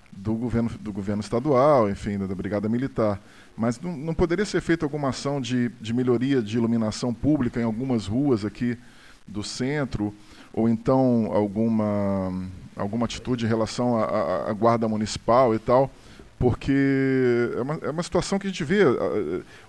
do 0.10 0.36
governo, 0.36 0.70
do 0.80 0.94
governo 0.94 1.20
estadual, 1.20 1.90
enfim, 1.90 2.18
da, 2.18 2.26
da 2.26 2.34
Brigada 2.34 2.70
Militar. 2.70 3.20
Mas 3.58 3.78
não, 3.82 3.92
não, 3.92 4.14
poderia 4.14 4.46
ser 4.46 4.62
feita 4.62 4.86
alguma 4.86 5.10
ação 5.10 5.42
de, 5.42 5.68
de 5.82 5.94
melhoria 5.94 6.42
de 6.42 6.56
iluminação 6.56 7.14
pública 7.14 7.60
em 7.60 7.66
algumas 7.66 8.08
ruas 8.08 8.46
aqui 8.46 8.78
do 9.28 9.44
centro, 9.44 10.16
ou 10.54 10.70
então 10.70 11.30
alguma, 11.34 12.32
alguma 12.74 13.04
atitude 13.04 13.44
em 13.44 13.50
relação 13.50 14.02
à 14.02 14.54
guarda 14.54 14.88
municipal 14.88 15.54
e 15.54 15.60
tal? 15.60 15.92
Porque 16.40 17.52
é 17.56 17.62
uma, 17.62 17.80
é 17.84 17.90
uma 17.90 18.04
situação 18.04 18.38
que 18.38 18.48
a 18.48 18.50
gente 18.50 18.64
vê, 18.64 18.84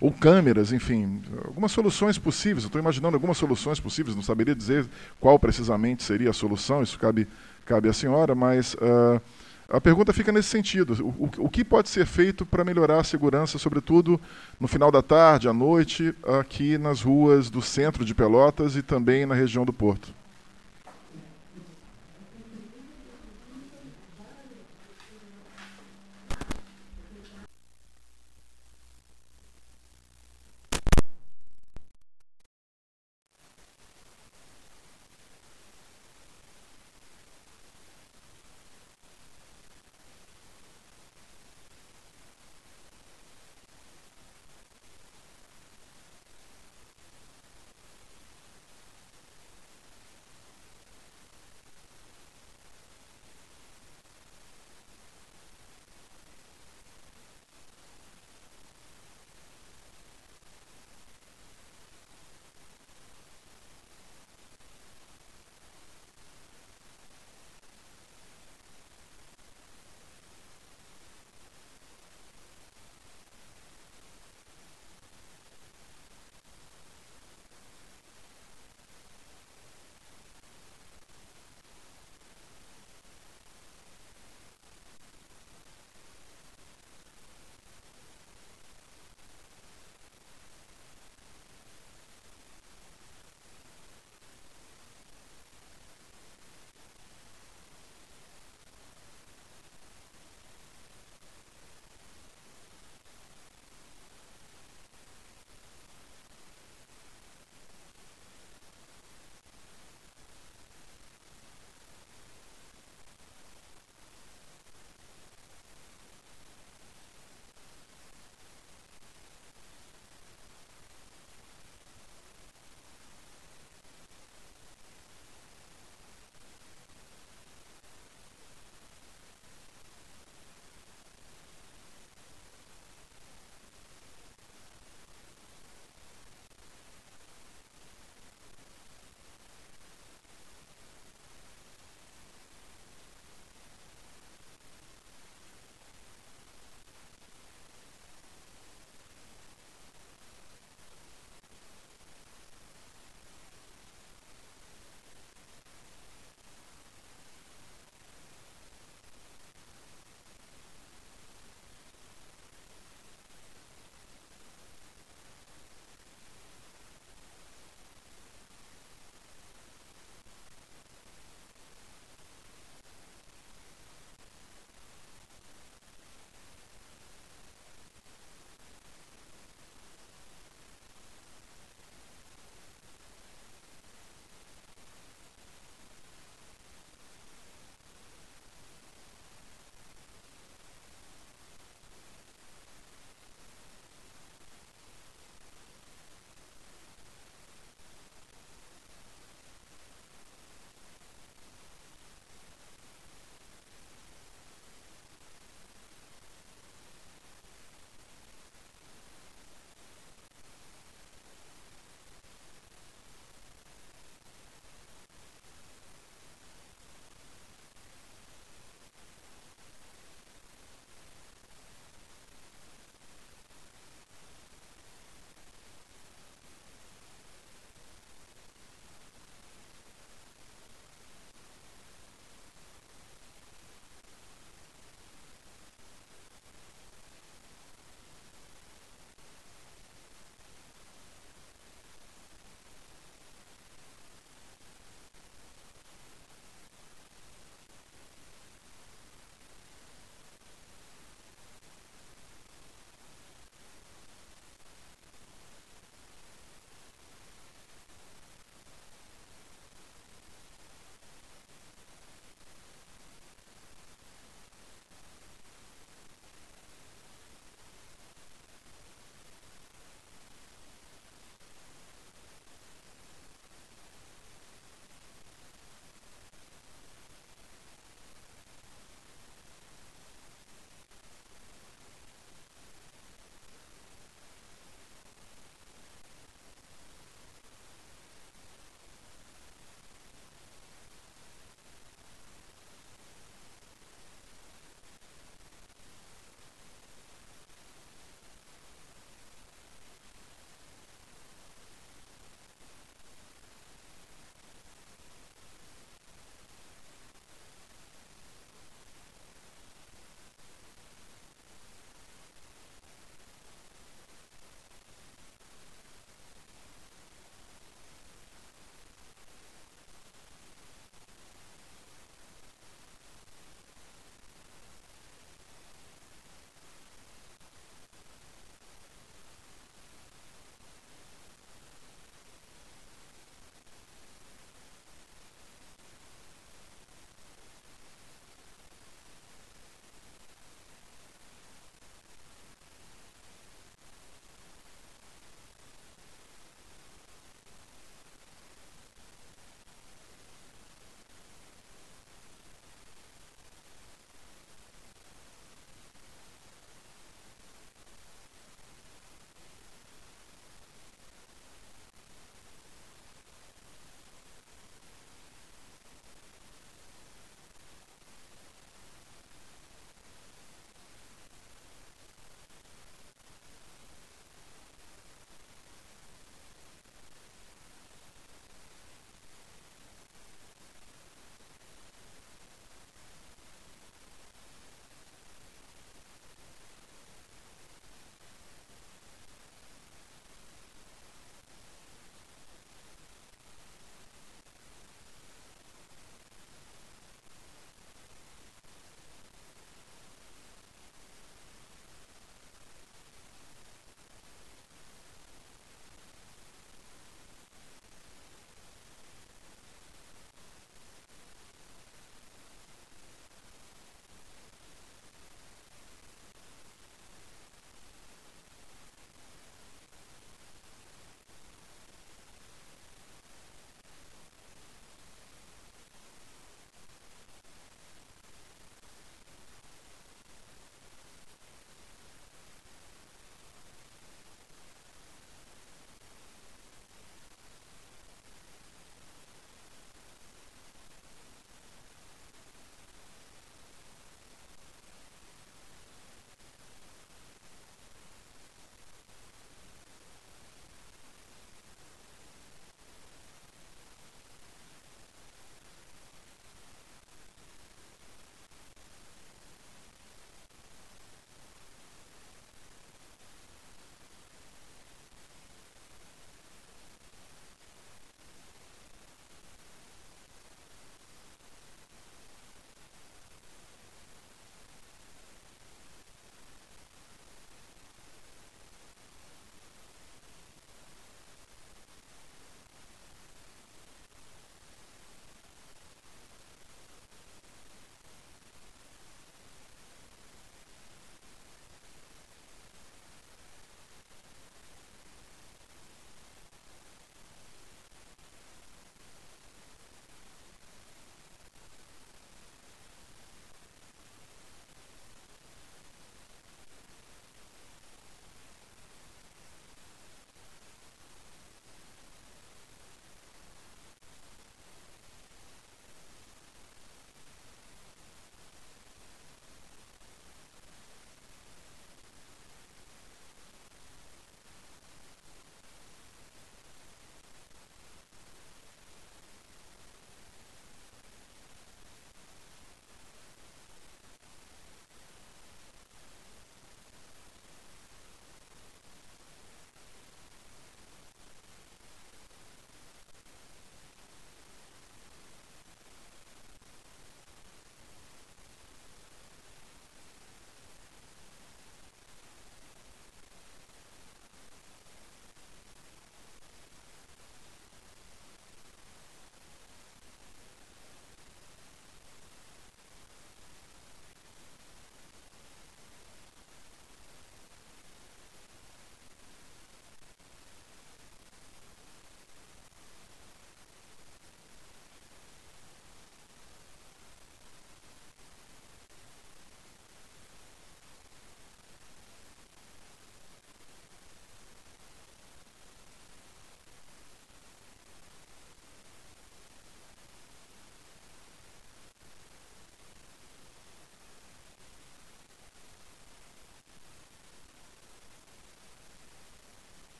ou 0.00 0.10
câmeras, 0.10 0.72
enfim, 0.72 1.22
algumas 1.44 1.72
soluções 1.72 2.18
possíveis. 2.18 2.64
Estou 2.64 2.80
imaginando 2.80 3.16
algumas 3.16 3.36
soluções 3.36 3.78
possíveis, 3.78 4.16
não 4.16 4.22
saberia 4.22 4.54
dizer 4.54 4.86
qual 5.20 5.38
precisamente 5.38 6.02
seria 6.02 6.30
a 6.30 6.32
solução, 6.32 6.82
isso 6.82 6.98
cabe, 6.98 7.28
cabe 7.64 7.88
à 7.88 7.92
senhora, 7.92 8.34
mas 8.34 8.74
uh, 8.74 9.20
a 9.68 9.80
pergunta 9.80 10.12
fica 10.12 10.32
nesse 10.32 10.48
sentido: 10.48 10.94
o, 11.04 11.24
o, 11.24 11.30
o 11.46 11.48
que 11.48 11.64
pode 11.64 11.88
ser 11.88 12.06
feito 12.06 12.44
para 12.44 12.64
melhorar 12.64 13.00
a 13.00 13.04
segurança, 13.04 13.58
sobretudo 13.58 14.20
no 14.58 14.68
final 14.68 14.90
da 14.90 15.02
tarde, 15.02 15.48
à 15.48 15.52
noite, 15.52 16.14
aqui 16.40 16.76
nas 16.76 17.02
ruas 17.02 17.50
do 17.50 17.62
centro 17.62 18.04
de 18.04 18.14
Pelotas 18.14 18.76
e 18.76 18.82
também 18.82 19.26
na 19.26 19.34
região 19.34 19.64
do 19.64 19.72
Porto? 19.72 20.12